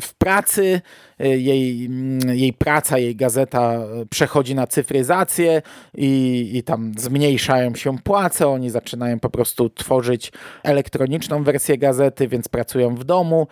w 0.00 0.14
pracy, 0.18 0.80
jej, 1.28 1.86
mm, 1.86 2.36
jej 2.36 2.52
praca, 2.52 2.98
jej 2.98 3.16
gazeta 3.16 3.78
przechodzi 4.10 4.54
na 4.54 4.66
cyfryzację 4.66 5.62
i, 5.94 6.50
i 6.54 6.62
tam 6.62 6.92
zmniejszają 6.98 7.74
się 7.74 7.98
płace, 7.98 8.48
oni 8.48 8.70
zaczynają 8.70 9.20
po 9.20 9.30
prostu 9.30 9.70
tworzyć 9.70 10.32
elektroniczną 10.62 11.44
wersję 11.44 11.78
gazety, 11.78 12.28
więc 12.28 12.48
pracują 12.48 12.94
w 12.94 13.04
domu. 13.04 13.46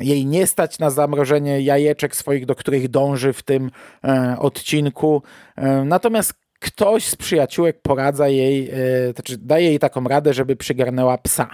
Jej 0.00 0.26
nie 0.26 0.46
stać 0.46 0.78
na 0.78 0.90
zamrożenie 0.90 1.60
jajeczek 1.60 2.16
swoich, 2.16 2.46
do 2.46 2.54
których 2.54 2.88
dąży 2.88 3.32
w 3.32 3.42
tym 3.42 3.70
e, 4.04 4.36
odcinku. 4.38 5.22
Natomiast 5.84 6.45
ktoś 6.66 7.04
z 7.04 7.16
przyjaciółek 7.16 7.82
poradza 7.82 8.28
jej, 8.28 8.64
yy, 8.64 9.12
znaczy 9.14 9.38
daje 9.38 9.66
jej 9.66 9.78
taką 9.78 10.04
radę, 10.04 10.34
żeby 10.34 10.56
przygarnęła 10.56 11.18
psa. 11.18 11.50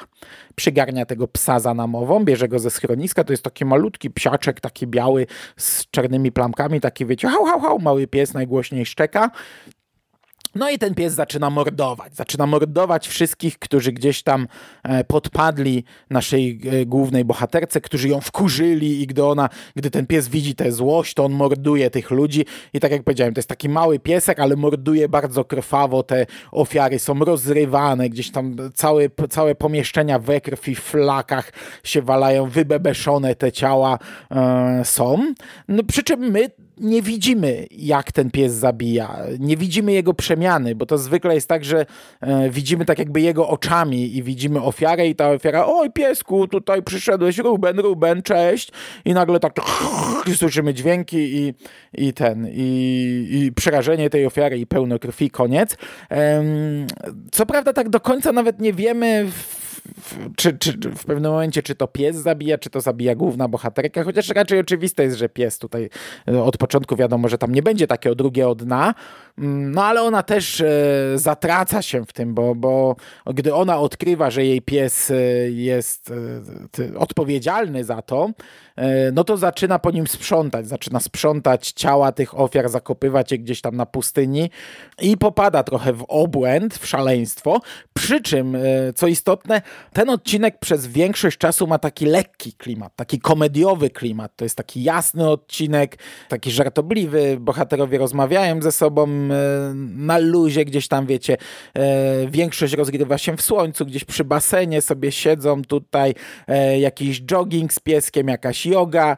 Przygarnia 0.54 1.06
tego 1.06 1.28
psa 1.28 1.60
za 1.60 1.74
namową, 1.74 2.24
bierze 2.24 2.48
go 2.48 2.58
ze 2.58 2.70
schroniska, 2.70 3.24
to 3.24 3.32
jest 3.32 3.42
taki 3.42 3.64
malutki 3.64 4.10
psiaczek, 4.10 4.60
taki 4.60 4.86
biały 4.86 5.26
z 5.56 5.90
czarnymi 5.90 6.32
plamkami, 6.32 6.80
taki 6.80 7.06
wiecie, 7.06 7.28
hał, 7.28 7.44
hał, 7.44 7.60
hał, 7.60 7.78
mały 7.78 8.06
pies 8.06 8.34
najgłośniej 8.34 8.86
szczeka. 8.86 9.30
No 10.54 10.70
i 10.70 10.78
ten 10.78 10.94
pies 10.94 11.14
zaczyna 11.14 11.50
mordować. 11.50 12.14
Zaczyna 12.14 12.46
mordować 12.46 13.08
wszystkich, 13.08 13.58
którzy 13.58 13.92
gdzieś 13.92 14.22
tam 14.22 14.48
e, 14.82 15.04
podpadli 15.04 15.84
naszej 16.10 16.60
e, 16.70 16.86
głównej 16.86 17.24
bohaterce, 17.24 17.80
którzy 17.80 18.08
ją 18.08 18.20
wkurzyli 18.20 19.02
i 19.02 19.06
gdy 19.06 19.24
ona, 19.24 19.48
gdy 19.76 19.90
ten 19.90 20.06
pies 20.06 20.28
widzi 20.28 20.54
tę 20.54 20.72
złość, 20.72 21.14
to 21.14 21.24
on 21.24 21.32
morduje 21.32 21.90
tych 21.90 22.10
ludzi. 22.10 22.44
I 22.72 22.80
tak 22.80 22.92
jak 22.92 23.02
powiedziałem, 23.02 23.34
to 23.34 23.38
jest 23.38 23.48
taki 23.48 23.68
mały 23.68 23.98
piesek, 23.98 24.40
ale 24.40 24.56
morduje 24.56 25.08
bardzo 25.08 25.44
krwawo. 25.44 26.02
Te 26.02 26.26
ofiary 26.50 26.98
są 26.98 27.18
rozrywane, 27.18 28.08
gdzieś 28.08 28.30
tam 28.30 28.56
całe, 28.74 29.08
całe 29.30 29.54
pomieszczenia 29.54 30.18
we 30.18 30.40
krwi, 30.40 30.74
w 30.74 30.80
flakach 30.80 31.52
się 31.84 32.02
walają, 32.02 32.48
wybebeszone 32.48 33.34
te 33.34 33.52
ciała 33.52 33.98
e, 34.30 34.82
są. 34.84 35.34
No, 35.68 35.82
przy 35.82 36.02
czym 36.02 36.20
my 36.20 36.50
nie 36.82 37.02
widzimy, 37.02 37.66
jak 37.70 38.12
ten 38.12 38.30
pies 38.30 38.52
zabija. 38.52 39.16
Nie 39.38 39.56
widzimy 39.56 39.92
jego 39.92 40.14
przemiany, 40.14 40.74
bo 40.74 40.86
to 40.86 40.98
zwykle 40.98 41.34
jest 41.34 41.48
tak, 41.48 41.64
że 41.64 41.86
e, 42.20 42.50
widzimy 42.50 42.84
tak 42.84 42.98
jakby 42.98 43.20
jego 43.20 43.48
oczami 43.48 44.16
i 44.16 44.22
widzimy 44.22 44.62
ofiarę 44.62 45.08
i 45.08 45.14
ta 45.14 45.30
ofiara, 45.30 45.66
oj 45.66 45.90
piesku, 45.90 46.48
tutaj 46.48 46.82
przyszedłeś, 46.82 47.38
Ruben, 47.38 47.78
Ruben, 47.78 48.22
cześć. 48.22 48.72
I 49.04 49.14
nagle 49.14 49.40
tak 49.40 49.52
słyszymy 50.36 50.74
dźwięki 50.74 51.16
i, 51.18 51.54
i 51.94 52.12
ten, 52.12 52.48
i, 52.52 53.28
i 53.30 53.52
przerażenie 53.52 54.10
tej 54.10 54.26
ofiary 54.26 54.58
i 54.58 54.66
pełno 54.66 54.98
krwi, 54.98 55.30
koniec. 55.30 55.76
Co 57.32 57.46
prawda 57.46 57.72
tak 57.72 57.88
do 57.88 58.00
końca 58.00 58.32
nawet 58.32 58.60
nie 58.60 58.72
wiemy, 58.72 59.26
czy, 60.36 60.58
czy, 60.58 60.72
w 60.72 61.04
pewnym 61.04 61.32
momencie, 61.32 61.62
czy 61.62 61.74
to 61.74 61.86
pies 61.88 62.16
zabija, 62.16 62.58
czy 62.58 62.70
to 62.70 62.80
zabija 62.80 63.14
główna 63.14 63.48
bohaterka, 63.48 64.04
chociaż 64.04 64.28
raczej 64.28 64.60
oczywiste 64.60 65.02
jest, 65.02 65.16
że 65.16 65.28
pies 65.28 65.58
tutaj 65.58 65.90
e, 66.28 66.42
od 66.42 66.56
początku 66.56 66.96
wiadomo, 66.96 67.28
że 67.28 67.38
tam 67.38 67.52
nie 67.52 67.62
będzie 67.62 67.86
takiego 67.86 68.14
drugiego 68.14 68.54
dna, 68.54 68.94
mm, 69.38 69.72
no 69.72 69.84
ale 69.84 70.02
ona 70.02 70.22
też 70.22 70.60
e, 70.60 70.66
zatraca 71.14 71.82
się 71.82 72.04
w 72.04 72.12
tym, 72.12 72.34
bo, 72.34 72.54
bo 72.54 72.96
gdy 73.26 73.54
ona 73.54 73.78
odkrywa, 73.78 74.30
że 74.30 74.44
jej 74.44 74.62
pies 74.62 75.10
e, 75.10 75.14
jest 75.50 76.12
odpowiedzialny 76.98 77.84
za 77.84 78.02
to, 78.02 78.30
no 79.12 79.24
to 79.24 79.36
zaczyna 79.36 79.78
po 79.78 79.90
nim 79.90 80.06
sprzątać, 80.06 80.68
zaczyna 80.68 81.00
sprzątać 81.00 81.72
ciała 81.72 82.12
tych 82.12 82.40
ofiar, 82.40 82.68
zakopywać 82.68 83.32
je 83.32 83.38
gdzieś 83.38 83.60
tam 83.60 83.76
na 83.76 83.86
pustyni 83.86 84.50
i 85.00 85.16
popada 85.16 85.62
trochę 85.62 85.92
w 85.92 86.04
obłęd, 86.08 86.74
w 86.74 86.86
szaleństwo, 86.86 87.60
przy 87.94 88.20
czym, 88.20 88.56
co 88.94 89.06
istotne, 89.06 89.62
Ten 89.92 90.10
odcinek 90.10 90.58
przez 90.58 90.86
większość 90.86 91.38
czasu 91.38 91.66
ma 91.66 91.78
taki 91.78 92.06
lekki 92.06 92.52
klimat, 92.52 92.96
taki 92.96 93.18
komediowy 93.20 93.90
klimat. 93.90 94.32
To 94.36 94.44
jest 94.44 94.56
taki 94.56 94.82
jasny 94.82 95.28
odcinek, 95.28 95.98
taki 96.28 96.50
żartobliwy. 96.50 97.36
Bohaterowie 97.40 97.98
rozmawiają 97.98 98.62
ze 98.62 98.72
sobą 98.72 99.08
e, 99.08 99.28
na 99.96 100.18
luzie, 100.18 100.64
gdzieś 100.64 100.88
tam 100.88 101.06
wiecie. 101.06 101.36
E, 101.74 102.26
większość 102.30 102.74
rozgrywa 102.74 103.18
się 103.18 103.36
w 103.36 103.42
słońcu, 103.42 103.86
gdzieś 103.86 104.04
przy 104.04 104.24
basenie 104.24 104.82
sobie 104.82 105.12
siedzą 105.12 105.62
tutaj. 105.62 106.14
E, 106.48 106.78
jakiś 106.78 107.22
jogging 107.22 107.72
z 107.72 107.80
pieskiem, 107.80 108.28
jakaś 108.28 108.66
yoga, 108.66 109.16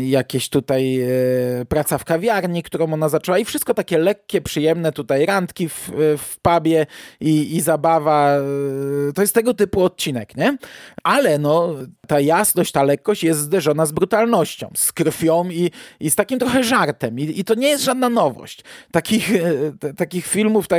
jakieś 0.00 0.48
tutaj 0.48 1.00
praca 1.68 1.98
w 1.98 2.04
kawiarni, 2.04 2.62
którą 2.62 2.92
ona 2.92 3.08
zaczęła 3.08 3.38
i 3.38 3.44
wszystko 3.44 3.74
takie 3.74 3.98
lekkie, 3.98 4.40
przyjemne 4.40 4.92
tutaj 4.92 5.26
randki 5.26 5.68
w, 5.68 5.90
w 6.18 6.36
pubie 6.42 6.86
i, 7.20 7.56
i 7.56 7.60
zabawa. 7.60 8.36
To 9.14 9.22
jest 9.22 9.34
tego 9.36 9.54
typu 9.54 9.84
odcinek, 9.84 10.36
nie? 10.36 10.56
Ale 11.02 11.38
no, 11.38 11.74
ta 12.06 12.20
jasność, 12.20 12.72
ta 12.72 12.82
lekkość 12.82 13.24
jest 13.24 13.40
zderzona 13.40 13.86
z 13.86 13.92
brutalnością, 13.92 14.70
z 14.76 14.92
krwią 14.92 15.50
i, 15.50 15.70
i 16.00 16.10
z 16.10 16.14
takim 16.14 16.38
trochę 16.38 16.64
żartem. 16.64 17.18
I, 17.18 17.40
I, 17.40 17.44
to 17.44 17.54
nie 17.54 17.68
jest 17.68 17.84
żadna 17.84 18.08
nowość. 18.08 18.64
Takich, 18.92 19.32
e, 19.34 19.94
takich 19.94 20.26
filmów, 20.26 20.68
ta, 20.68 20.76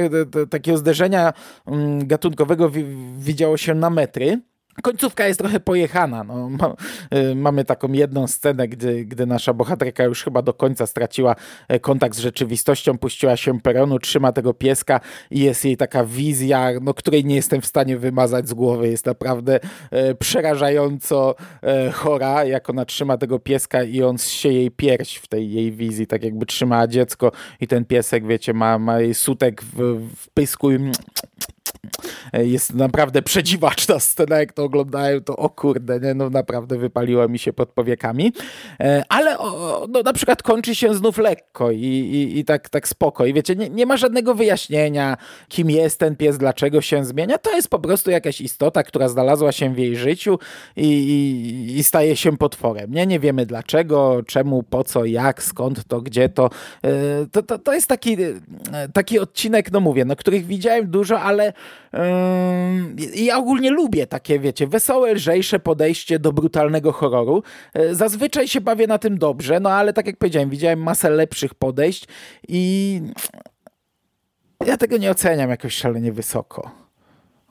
takiego 0.50 0.78
zderzenia 0.78 1.34
mm, 1.67 2.08
gatunkowego 2.08 2.72
widziało 3.17 3.58
się 3.58 3.76
na 3.76 3.89
metry. 3.89 4.41
Końcówka 4.82 5.28
jest 5.28 5.40
trochę 5.40 5.60
pojechana. 5.60 6.24
No, 6.24 6.50
ma, 6.50 6.76
y, 7.13 7.36
mamy 7.36 7.66
taką 7.66 7.92
jedną 7.92 8.28
scenę, 8.28 8.68
gdy, 8.68 9.06
gdy 9.06 9.26
nasza 9.26 9.54
bohaterka 9.54 10.04
już 10.04 10.24
chyba 10.24 10.42
do 10.42 10.54
końca 10.54 10.88
straciła 10.88 11.36
e, 11.68 11.80
kontakt 11.80 12.16
z 12.16 12.20
rzeczywistością, 12.20 12.98
puściła 12.98 13.38
się 13.38 13.62
peronu, 13.62 14.00
trzyma 14.00 14.32
tego 14.32 14.54
pieska 14.54 15.00
i 15.32 15.40
jest 15.40 15.66
jej 15.66 15.78
taka 15.78 16.06
wizja, 16.06 16.70
no, 16.82 16.94
której 16.94 17.26
nie 17.26 17.36
jestem 17.36 17.62
w 17.62 17.66
stanie 17.66 17.98
wymazać 17.98 18.50
z 18.50 18.54
głowy. 18.54 18.90
Jest 18.90 19.06
naprawdę 19.06 19.60
e, 19.92 20.16
przerażająco 20.16 21.36
e, 21.63 21.92
chora, 21.92 22.46
jak 22.46 22.70
ona 22.70 22.86
trzyma 22.86 23.18
tego 23.18 23.40
pieska 23.40 23.84
i 23.84 24.04
on 24.04 24.18
zsie 24.18 24.50
jej 24.50 24.72
pierś 24.72 25.16
w 25.16 25.28
tej 25.28 25.52
jej 25.52 25.72
wizji, 25.72 26.08
tak 26.08 26.24
jakby 26.24 26.46
trzymała 26.46 26.88
dziecko 26.88 27.32
i 27.62 27.68
ten 27.68 27.86
piesek, 27.86 28.28
wiecie, 28.28 28.54
ma, 28.54 28.80
ma 28.80 29.00
jej 29.00 29.13
sutek 29.13 29.63
w, 29.63 30.08
w 30.16 30.30
pysku 30.30 30.72
i 30.72 30.92
jest 32.34 32.73
naprawdę 32.73 33.21
przedziwaczna 33.21 33.99
scena, 33.99 34.39
jak 34.39 34.53
to 34.53 34.63
oglądają, 34.63 35.21
to 35.21 35.36
o 35.36 35.49
kurde, 35.49 35.99
nie? 35.99 36.13
no 36.13 36.30
naprawdę 36.30 36.77
wypaliło 36.77 37.27
mi 37.27 37.39
się 37.39 37.53
pod 37.53 37.69
powiekami, 37.69 38.34
e, 38.80 39.03
ale 39.10 39.39
o, 39.39 39.88
no, 39.89 40.01
na 40.01 40.13
przykład 40.13 40.43
kończy 40.43 40.75
się 40.75 40.93
znów 40.93 41.17
lekko 41.17 41.71
i, 41.71 41.86
i, 41.86 42.39
i 42.39 42.45
tak, 42.45 42.69
tak 42.69 42.88
spoko 42.88 43.25
i 43.25 43.34
wiecie, 43.34 43.56
nie, 43.56 43.69
nie 43.69 43.86
ma 43.86 43.97
żadnego 43.97 44.36
wyjaśnienia, 44.36 45.17
kim 45.47 45.69
jest 45.69 45.99
ten 45.99 46.15
pies, 46.15 46.38
dlaczego 46.38 46.82
się 46.82 47.06
zmienia, 47.06 47.38
to 47.38 47.56
jest 47.56 47.69
po 47.69 47.80
prostu 47.80 48.12
jakaś 48.12 48.41
istota, 48.41 48.84
która 48.84 49.10
znalazła 49.10 49.51
się 49.51 49.73
w 49.73 49.77
jej 49.77 49.95
życiu 49.95 50.39
i, 50.75 50.88
i, 50.88 51.77
i 51.77 51.84
staje 51.84 52.15
się 52.15 52.38
potworem, 52.38 52.91
nie? 52.91 53.08
Nie 53.08 53.19
wiemy 53.19 53.45
dlaczego, 53.45 54.23
czemu, 54.27 54.63
po 54.63 54.84
co, 54.84 55.06
jak, 55.06 55.43
skąd 55.43 55.84
to, 55.88 56.01
gdzie 56.01 56.30
to. 56.30 56.49
E, 56.84 56.89
to, 57.32 57.43
to, 57.43 57.60
to 57.60 57.73
jest 57.73 57.88
taki, 57.88 58.13
e, 58.13 58.89
taki 58.93 59.19
odcinek, 59.19 59.71
no 59.71 59.80
mówię, 59.80 60.06
no 60.06 60.15
których 60.15 60.45
widziałem 60.45 60.91
dużo, 60.91 61.19
ale 61.19 61.53
i 63.13 63.26
ja 63.26 63.38
ogólnie 63.38 63.72
lubię 63.72 64.08
takie, 64.08 64.39
wiecie, 64.39 64.67
wesołe, 64.67 65.13
lżejsze 65.13 65.60
podejście 65.60 66.20
do 66.20 66.34
brutalnego 66.34 66.91
horroru. 66.91 67.43
E, 67.74 67.96
zazwyczaj 67.96 68.48
się 68.48 68.62
bawię 68.62 68.88
na 68.88 68.98
tym 68.98 69.17
dobrze, 69.17 69.60
no 69.60 69.70
ale 69.70 69.93
tak 69.93 70.08
jak 70.08 70.17
powiedziałem, 70.17 70.50
widziałem 70.50 70.84
masę 70.84 71.10
lepszych 71.10 71.54
podejść 71.56 72.08
i 72.48 73.02
ja 74.65 74.78
tego 74.78 74.98
nie 74.98 75.12
oceniam 75.12 75.50
jakoś 75.50 75.74
szalenie 75.74 76.12
wysoko. 76.12 76.88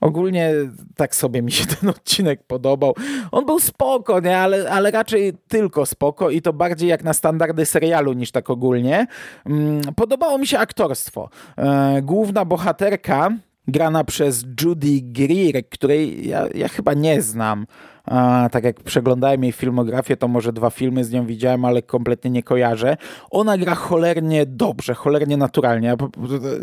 Ogólnie 0.01 0.53
tak 0.97 1.14
sobie 1.14 1.42
mi 1.42 1.53
się 1.53 1.66
ten 1.77 1.88
odcinek 1.88 2.42
podobał. 2.42 2.95
On 3.33 3.47
był 3.47 3.61
spoko, 3.61 4.21
nie? 4.21 4.38
Ale, 4.38 4.71
ale 4.71 4.90
raczej 4.90 5.33
tylko 5.49 5.87
spoko 5.87 6.31
i 6.31 6.42
to 6.42 6.53
bardziej 6.53 6.88
jak 6.88 7.05
na 7.05 7.12
standardy 7.12 7.66
serialu 7.66 8.12
niż 8.12 8.31
tak 8.31 8.51
ogólnie. 8.51 9.07
Mm, 9.47 9.81
podobało 9.97 10.38
mi 10.38 10.47
się 10.47 10.59
aktorstwo. 10.59 11.29
E, 11.57 12.03
główna 12.03 12.45
bohaterka 12.45 13.31
grana 13.68 14.05
przez 14.05 14.44
Judy 14.62 15.00
Greer, 15.02 15.68
której 15.70 16.29
ja, 16.29 16.46
ja 16.55 16.68
chyba 16.68 16.94
nie 16.94 17.22
znam. 17.22 17.66
A, 18.07 18.49
tak 18.53 18.64
jak 18.64 18.83
przeglądałem 18.83 19.42
jej 19.42 19.53
filmografię, 19.53 20.16
to 20.16 20.29
może 20.29 20.53
dwa 20.53 20.71
filmy 20.71 21.05
z 21.05 21.12
nią 21.12 21.27
widziałem, 21.27 21.64
ale 21.64 21.83
kompletnie 21.83 22.31
nie 22.31 22.42
kojarzę. 22.42 22.97
Ona 23.31 23.59
gra 23.59 23.75
cholernie 23.75 24.47
dobrze, 24.47 24.95
cholernie 24.95 25.37
naturalnie. 25.37 25.97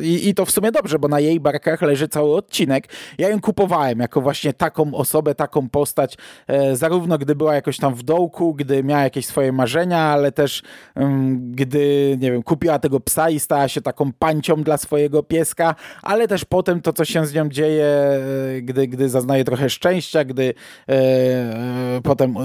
I, 0.01 0.29
I, 0.29 0.34
to 0.34 0.45
w 0.45 0.51
sumie 0.51 0.71
dobrze, 0.71 0.99
bo 0.99 1.08
na 1.08 1.19
jej 1.19 1.39
barkach 1.39 1.82
leży 1.82 2.08
cały 2.08 2.36
odcinek. 2.36 2.88
Ja 3.17 3.29
ją 3.29 3.41
kupowałem 3.41 3.99
jako 3.99 4.21
właśnie 4.21 4.53
taką 4.53 4.93
osobę, 4.93 5.36
taką 5.36 5.69
postać, 5.69 6.17
e, 6.47 6.75
zarówno 6.75 7.17
gdy 7.17 7.36
była 7.36 7.56
jakoś 7.56 7.77
tam 7.77 7.95
w 7.95 8.03
dołku, 8.03 8.53
gdy 8.53 8.84
miała 8.84 9.03
jakieś 9.03 9.25
swoje 9.25 9.51
marzenia, 9.51 9.99
ale 9.99 10.32
też 10.32 10.63
um, 10.95 11.51
gdy, 11.51 12.17
nie 12.21 12.32
wiem, 12.32 12.43
kupiła 12.43 12.79
tego 12.79 12.99
psa 12.99 13.29
i 13.29 13.39
stała 13.39 13.67
się 13.67 13.82
taką 13.82 14.13
pancią 14.13 14.63
dla 14.63 14.77
swojego 14.77 15.23
pieska, 15.23 15.75
ale 16.01 16.27
też 16.27 16.45
potem 16.45 16.82
to, 16.82 16.93
co 16.93 17.06
się 17.06 17.25
z 17.25 17.34
nią 17.34 17.49
dzieje, 17.49 17.86
e, 17.86 18.62
gdy, 18.62 18.88
gdy 18.88 19.10
zaznaje 19.10 19.43
trochę 19.43 19.69
szczęścia, 19.69 20.23
gdy 20.23 20.53
e, 20.88 21.33
potem 22.04 22.38
e, 22.38 22.41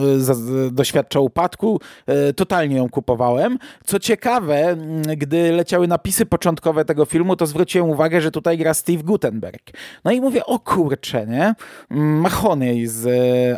doświadcza 0.70 1.20
upadku, 1.20 1.80
e, 2.06 2.32
totalnie 2.32 2.76
ją 2.76 2.88
kupowałem. 2.88 3.58
Co 3.84 3.98
ciekawe, 3.98 4.76
gdy 5.16 5.52
leciały 5.52 5.88
napisy 5.88 6.26
początkowe 6.26 6.84
tego 6.84 7.04
filmu, 7.04 7.36
to 7.36 7.46
zwróciłem 7.46 7.90
uwagę, 7.90 8.20
że 8.20 8.30
tutaj 8.30 8.58
gra 8.58 8.74
Steve 8.74 9.02
Gutenberg. 9.02 9.62
No 10.04 10.12
i 10.12 10.20
mówię, 10.20 10.46
o 10.46 10.58
kurcze, 10.58 11.26
nie? 11.26 11.54
Z 12.86 13.08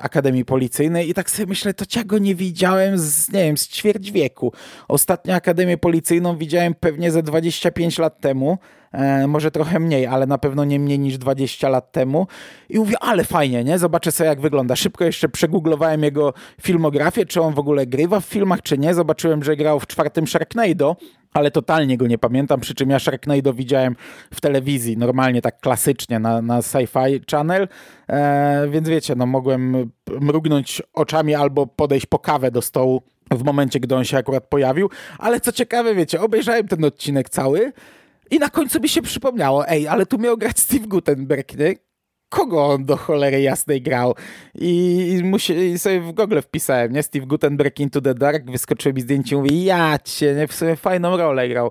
Akademii 0.03 0.45
Policyjnej 0.45 1.11
i 1.11 1.14
tak 1.14 1.31
sobie 1.31 1.47
myślę, 1.47 1.75
to 1.75 1.85
ja 1.97 2.05
go 2.05 2.19
nie 2.19 2.35
widziałem 2.35 2.99
z, 2.99 3.33
nie 3.33 3.45
wiem, 3.45 3.59
z 3.59 3.69
ćwierć 3.69 4.11
wieku. 4.12 4.53
Ostatnio 4.88 5.35
Akademię 5.35 5.79
Policyjną 5.79 6.37
widziałem 6.37 6.75
pewnie 6.75 7.11
ze 7.11 7.23
25 7.23 7.99
lat 7.99 8.21
temu. 8.21 8.59
E, 8.92 9.26
może 9.26 9.50
trochę 9.50 9.81
mniej, 9.81 10.07
ale 10.07 10.26
na 10.26 10.38
pewno 10.38 10.64
nie 10.64 10.81
mniej 10.81 10.98
niż 10.98 11.18
20 11.18 11.68
lat 11.68 11.92
temu. 11.92 12.26
I 12.68 12.79
mówię, 12.79 12.94
ale 13.00 13.24
fajnie, 13.24 13.64
nie? 13.64 13.79
Zobaczę 13.79 14.12
sobie, 14.12 14.29
jak 14.29 14.40
wygląda. 14.40 14.76
Szybko 14.76 15.05
jeszcze 15.05 15.29
przegooglowałem 15.29 16.03
jego 16.03 16.35
filmografię, 16.62 17.26
czy 17.26 17.40
on 17.40 17.55
w 17.55 17.59
ogóle 17.59 17.87
grywa 17.87 18.20
w 18.20 18.24
filmach, 18.24 18.62
czy 18.62 18.79
nie. 18.79 18.94
Zobaczyłem, 18.94 19.44
że 19.44 19.57
grał 19.57 19.81
w 19.81 19.87
czwartym 19.87 20.26
Sharknado, 20.26 20.96
ale 21.33 21.50
totalnie 21.50 21.96
go 21.96 22.07
nie 22.07 22.18
pamiętam, 22.18 22.61
przy 22.61 22.74
czym 22.74 22.90
ja 22.90 22.98
Sharknado 22.98 23.55
widziałem 23.55 23.96
w 24.35 24.40
telewizji, 24.40 24.96
normalnie 24.96 25.42
tak 25.42 25.61
klasycznie 25.61 26.18
na, 26.18 26.42
na 26.42 26.61
Sci-Fi 26.61 27.20
Channel, 27.31 27.68
e, 28.09 28.68
więc 28.68 28.88
wiecie, 28.88 29.14
no 29.16 29.26
mogłem 29.26 29.90
mrugnąć 30.20 30.83
oczami 30.94 31.35
albo 31.35 31.66
podejść 31.66 32.07
po 32.07 32.18
kawę 32.18 32.50
do 32.50 32.62
stołu 32.62 33.03
w 33.31 33.44
momencie, 33.44 33.81
gdy 33.81 33.96
on 33.96 34.05
się 34.05 34.18
akurat 34.18 34.44
pojawił, 34.44 34.90
ale 35.18 35.40
co 35.40 35.53
ciekawe, 35.53 35.94
wiecie, 35.94 36.20
obejrzałem 36.20 36.68
ten 36.68 36.85
odcinek 36.85 37.31
cały 37.31 37.72
i 38.31 38.38
na 38.38 38.51
końcu 38.51 38.81
mi 38.81 38.88
się 38.88 39.03
przypomniało, 39.03 39.69
ej, 39.69 39.88
ale 39.88 40.07
tu 40.07 40.19
miał 40.19 40.37
grać 40.37 40.59
Steve 40.59 40.87
Gutenberg, 40.87 41.57
nie? 41.57 41.75
Kogo 42.29 42.66
on 42.66 42.85
do 42.85 42.97
cholery 42.97 43.40
jasnej 43.40 43.83
grał? 43.83 44.14
I, 44.55 45.21
musi, 45.25 45.53
i 45.53 45.79
sobie 45.79 46.01
w 46.01 46.12
Google 46.12 46.40
wpisałem, 46.40 46.93
nie? 46.93 47.03
Steve 47.03 47.27
Gutenberg 47.27 47.81
Into 47.81 48.01
the 48.01 48.14
Dark, 48.14 48.51
wyskoczyło 48.51 48.95
mi 48.95 49.01
zdjęcie 49.01 49.37
i 49.37 49.38
mówię, 49.38 49.64
ja 49.64 49.99
cię, 50.05 50.35
nie? 50.35 50.47
W 50.77 50.81
fajną 50.81 51.16
rolę 51.16 51.49
grał. 51.49 51.71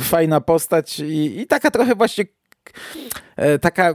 Fajna 0.00 0.40
postać 0.40 0.98
i, 0.98 1.40
i 1.40 1.46
taka 1.46 1.70
trochę 1.70 1.94
właśnie 1.94 2.24
taka 3.60 3.90
e, 3.90 3.94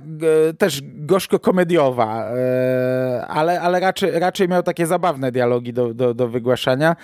też 0.53 0.81
gorzko-komediowa, 0.83 2.25
e, 2.29 3.27
ale, 3.27 3.61
ale 3.61 3.79
raczej, 3.79 4.19
raczej 4.19 4.49
miał 4.49 4.63
takie 4.63 4.88
zabawne 4.88 5.31
dialogi 5.31 5.73
do, 5.73 5.93
do, 5.93 6.13
do 6.13 6.27
wygłaszania. 6.27 6.95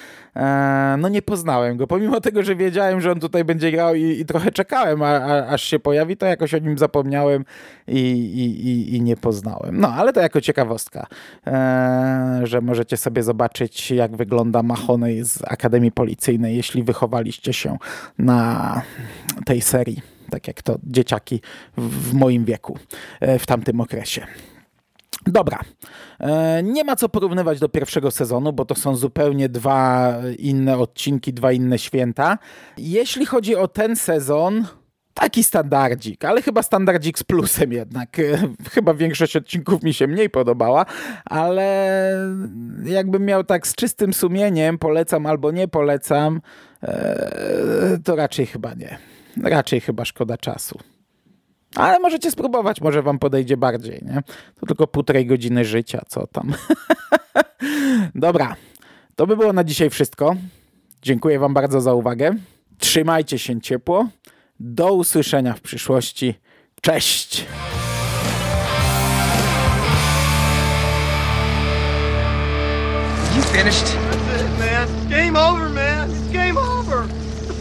No 0.98 1.10
nie 1.10 1.22
poznałem 1.22 1.78
go, 1.78 1.88
pomimo 1.88 2.22
tego, 2.22 2.44
że 2.44 2.56
wiedziałem, 2.56 3.02
że 3.02 3.12
on 3.12 3.20
tutaj 3.20 3.44
będzie 3.44 3.72
grał 3.72 3.96
i, 3.96 4.04
i 4.04 4.26
trochę 4.26 4.52
czekałem, 4.52 5.02
a, 5.04 5.08
a, 5.08 5.48
aż 5.48 5.64
się 5.64 5.80
pojawi, 5.80 6.18
to 6.18 6.26
jakoś 6.26 6.54
o 6.54 6.58
nim 6.58 6.78
zapomniałem 6.78 7.46
i, 7.88 8.00
i, 8.00 8.96
i, 8.96 9.02
nie 9.02 9.18
poznałem. 9.18 9.82
No, 9.82 9.94
ale 9.94 10.14
to 10.14 10.22
jako 10.22 10.42
ciekawostka, 10.42 11.08
że 12.44 12.62
możecie 12.62 12.98
sobie 12.98 13.24
zobaczyć, 13.24 13.92
jak 13.92 14.16
wygląda 14.16 14.64
Mahoney 14.64 15.24
z 15.26 15.40
Akademii 15.48 15.92
Policyjnej, 15.92 16.56
jeśli 16.56 16.84
wychowaliście 16.84 17.54
się 17.54 17.78
na 18.18 18.82
tej 19.46 19.62
serii 19.62 20.11
tak 20.32 20.48
jak 20.48 20.62
to 20.62 20.78
dzieciaki 20.84 21.42
w 21.78 22.14
moim 22.14 22.46
wieku 22.46 22.78
e, 23.20 23.40
w 23.40 23.46
tamtym 23.46 23.82
okresie. 23.82 24.28
Dobra, 25.28 25.60
e, 26.20 26.64
nie 26.64 26.84
ma 26.84 26.96
co 26.96 27.10
porównywać 27.10 27.60
do 27.60 27.70
pierwszego 27.70 28.12
sezonu, 28.12 28.54
bo 28.54 28.66
to 28.66 28.76
są 28.76 28.96
zupełnie 28.96 29.50
dwa 29.50 30.16
inne 30.40 30.78
odcinki, 30.78 31.34
dwa 31.34 31.52
inne 31.52 31.80
święta. 31.80 32.38
Jeśli 32.78 33.26
chodzi 33.26 33.56
o 33.56 33.68
ten 33.68 33.96
sezon, 33.96 34.66
taki 35.14 35.44
standardzik, 35.44 36.26
ale 36.26 36.42
chyba 36.42 36.64
standardzik 36.64 37.20
z 37.20 37.24
plusem 37.24 37.72
jednak. 37.74 38.20
E, 38.20 38.24
chyba 38.72 38.94
większość 38.94 39.36
odcinków 39.36 39.84
mi 39.84 39.94
się 39.94 40.08
mniej 40.08 40.30
podobała, 40.30 40.86
ale 41.26 42.18
jakbym 42.84 43.26
miał 43.26 43.44
tak 43.44 43.68
z 43.68 43.76
czystym 43.76 44.14
sumieniem, 44.14 44.78
polecam 44.78 45.26
albo 45.26 45.52
nie 45.52 45.68
polecam, 45.68 46.42
to 48.04 48.16
raczej 48.16 48.46
chyba 48.46 48.74
nie 48.74 48.98
raczej 49.44 49.82
chyba 49.82 50.06
szkoda 50.06 50.38
czasu. 50.38 50.80
Ale 51.76 52.00
możecie 52.00 52.32
spróbować, 52.32 52.82
może 52.82 53.02
wam 53.02 53.20
podejdzie 53.20 53.58
bardziej, 53.58 54.02
nie? 54.06 54.22
To 54.60 54.66
tylko 54.66 54.88
półtorej 54.88 55.26
godziny 55.26 55.66
życia, 55.66 56.02
co 56.08 56.28
tam. 56.28 56.54
Dobra, 58.16 58.56
to 59.16 59.28
by 59.28 59.38
było 59.38 59.54
na 59.54 59.64
dzisiaj 59.64 59.90
wszystko. 59.90 60.36
Dziękuję 61.02 61.40
wam 61.40 61.54
bardzo 61.54 61.82
za 61.82 61.94
uwagę. 61.94 62.36
Trzymajcie 62.78 63.40
się 63.40 63.62
ciepło. 63.62 64.08
Do 64.60 64.94
usłyszenia 64.94 65.54
w 65.54 65.62
przyszłości. 65.62 66.34
Cześć! 66.82 67.46
You 73.36 73.42
finished? 73.42 73.86
That's 73.86 74.42
it, 74.42 74.60
man. 74.60 75.10
Game 75.10 75.38
over, 75.38 75.70
man. 75.70 75.81